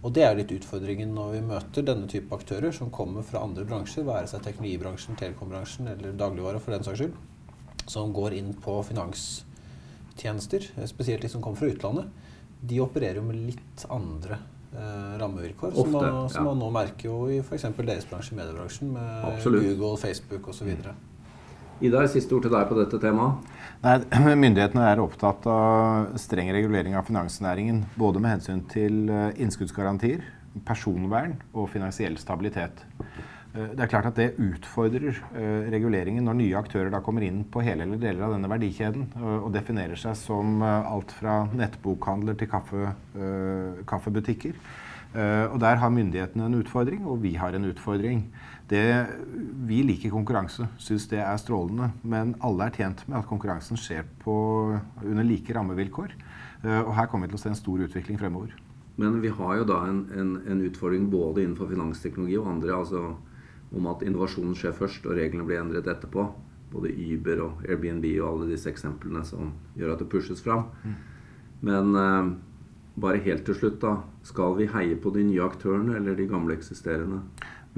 Og 0.00 0.14
det 0.16 0.24
er 0.24 0.38
litt 0.38 0.54
utfordringen 0.54 1.12
når 1.12 1.34
vi 1.34 1.42
møter 1.50 1.84
denne 1.84 2.08
type 2.08 2.32
aktører 2.32 2.72
som 2.72 2.88
kommer 2.94 3.26
fra 3.26 3.42
andre 3.44 3.66
bransjer, 3.68 4.06
være 4.08 4.30
seg 4.32 4.46
teknologibransjen, 4.46 5.18
telekombransjen 5.20 5.90
eller 5.92 6.16
dagligvare 6.16 6.62
for 6.64 6.72
den 6.72 6.86
saks 6.86 7.02
skyld, 7.02 7.18
som 7.84 8.14
går 8.16 8.38
inn 8.38 8.54
på 8.64 8.78
finanstjenester, 8.88 10.70
spesielt 10.88 11.26
de 11.26 11.32
som 11.32 11.44
kommer 11.44 11.60
fra 11.60 11.68
utlandet. 11.74 12.08
De 12.64 12.80
opererer 12.80 13.20
jo 13.20 13.26
med 13.28 13.44
litt 13.52 13.84
andre 13.92 14.40
rammevilkår, 15.20 15.72
Ofte, 15.74 15.82
som, 15.82 15.94
man, 15.96 16.28
som 16.30 16.44
man, 16.46 16.58
nå 16.60 16.68
merker 16.74 17.08
jo 17.08 17.20
i 17.30 17.40
f.eks. 17.42 17.64
deres 17.80 18.06
bransje, 18.06 18.36
mediebransjen, 18.38 18.92
med 18.94 19.24
Absolutt. 19.26 19.66
Google, 19.66 19.96
Facebook 19.98 20.46
osv. 20.52 20.70
Idar, 21.80 22.06
siste 22.12 22.36
ord 22.36 22.44
til 22.44 22.52
deg 22.52 22.68
på 22.68 22.76
dette 22.76 23.00
temaet. 23.00 23.48
Nei, 23.80 23.96
Myndighetene 24.44 24.84
er 24.90 25.00
opptatt 25.02 25.46
av 25.48 26.12
streng 26.20 26.52
regulering 26.52 26.96
av 26.98 27.08
finansnæringen. 27.08 27.86
Både 27.98 28.20
med 28.20 28.36
hensyn 28.36 28.60
til 28.70 29.08
eh, 29.08 29.30
innskuddsgarantier, 29.40 30.22
personvern 30.68 31.38
og 31.54 31.70
finansiell 31.72 32.18
stabilitet. 32.20 32.84
Eh, 33.50 33.72
det 33.74 33.82
er 33.82 33.90
klart 33.90 34.06
at 34.06 34.18
det 34.18 34.36
utfordrer 34.38 35.16
uh, 35.34 35.70
reguleringen 35.72 36.22
når 36.26 36.36
nye 36.38 36.58
aktører 36.60 36.90
da 36.92 37.00
kommer 37.02 37.24
inn 37.26 37.42
på 37.50 37.64
hele 37.66 37.82
eller 37.82 37.98
deler 37.98 38.28
av 38.28 38.36
denne 38.36 38.50
verdikjeden 38.50 39.08
uh, 39.16 39.40
og 39.40 39.50
definerer 39.56 39.98
seg 39.98 40.14
som 40.18 40.62
alt 40.62 41.10
fra 41.16 41.42
nettbokhandler 41.50 42.38
til 42.38 42.50
kaffe, 42.50 42.92
kaffebutikker. 43.88 44.54
og 45.50 45.56
Der 45.60 45.80
har 45.82 45.90
myndighetene 45.90 46.46
en 46.46 46.58
utfordring, 46.60 47.02
og 47.06 47.22
vi 47.22 47.34
har 47.34 47.54
en 47.54 47.66
utfordring. 47.66 48.22
Det, 48.70 48.84
vi 49.66 49.80
liker 49.82 50.12
konkurranse, 50.14 50.68
syns 50.78 51.08
det 51.10 51.18
er 51.18 51.40
strålende. 51.42 51.90
Men 52.02 52.36
alle 52.46 52.68
er 52.68 52.76
tjent 52.76 53.02
med 53.08 53.18
at 53.18 53.26
konkurransen 53.26 53.80
skjer 53.80 54.06
på, 54.22 54.34
under 55.02 55.26
like 55.26 55.54
rammevilkår. 55.56 56.14
og 56.84 56.94
her 56.94 57.06
kommer 57.06 57.26
vi 57.26 57.32
til 57.32 57.40
å 57.40 57.42
se 57.42 57.50
en 57.50 57.58
stor 57.58 57.82
utvikling 57.88 58.20
fremover. 58.20 58.54
Men 58.96 59.18
vi 59.20 59.32
har 59.34 59.56
jo 59.58 59.66
da 59.66 59.80
en, 59.88 60.04
en, 60.14 60.36
en 60.46 60.62
utfordring 60.68 61.10
både 61.10 61.42
innenfor 61.42 61.72
finansteknologi 61.72 62.38
og 62.38 62.52
andre. 62.54 62.76
altså 62.78 63.16
om 63.76 63.86
at 63.90 64.02
innovasjonen 64.06 64.56
skjer 64.58 64.74
først, 64.76 65.06
og 65.06 65.18
reglene 65.18 65.46
blir 65.46 65.60
endret 65.60 65.88
etterpå. 65.90 66.26
Både 66.70 66.92
Uber 66.94 67.44
og 67.46 67.64
Airbnb 67.66 68.06
og 68.20 68.26
alle 68.28 68.50
disse 68.52 68.70
eksemplene 68.70 69.24
som 69.26 69.52
gjør 69.78 69.94
at 69.94 70.02
det 70.02 70.10
pushes 70.10 70.42
fram. 70.42 70.68
Mm. 70.84 70.98
Men 71.66 71.96
eh, 71.98 72.32
bare 73.00 73.22
helt 73.24 73.46
til 73.46 73.56
slutt, 73.58 73.80
da. 73.82 73.96
Skal 74.26 74.56
vi 74.58 74.68
heie 74.70 74.98
på 75.00 75.12
de 75.14 75.24
nye 75.26 75.42
aktørene 75.44 75.96
eller 75.98 76.18
de 76.18 76.28
gamle 76.30 76.54
eksisterende? 76.56 77.22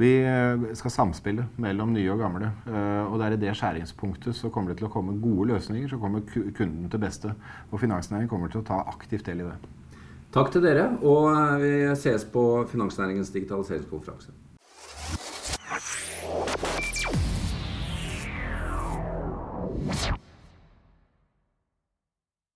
Vi 0.00 0.10
eh, 0.24 0.62
skal 0.78 0.94
samspille 0.94 1.46
mellom 1.60 1.92
nye 1.92 2.08
og 2.12 2.22
gamle. 2.22 2.52
Eh, 2.68 3.02
og 3.04 3.18
det 3.20 3.26
er 3.26 3.36
i 3.36 3.42
det 3.44 3.56
skjæringspunktet 3.58 4.36
så 4.36 4.52
kommer 4.52 4.72
det 4.72 4.80
til 4.80 4.88
å 4.88 4.92
komme 4.92 5.18
gode 5.20 5.50
løsninger 5.52 5.92
som 5.92 6.00
kommer 6.02 6.24
kunden 6.28 6.88
til 6.88 7.02
beste. 7.02 7.34
Og 7.70 7.80
finansnæringen 7.82 8.30
kommer 8.32 8.52
til 8.52 8.62
å 8.62 8.68
ta 8.72 8.80
aktivt 8.92 9.28
del 9.28 9.44
i 9.44 9.50
det. 9.50 9.58
Takk 10.32 10.48
til 10.54 10.64
dere, 10.64 10.86
og 11.04 11.26
vi 11.60 11.74
ses 12.00 12.24
på 12.24 12.62
Finansnæringens 12.70 13.34
digitaliseringskonferanse. 13.34 14.32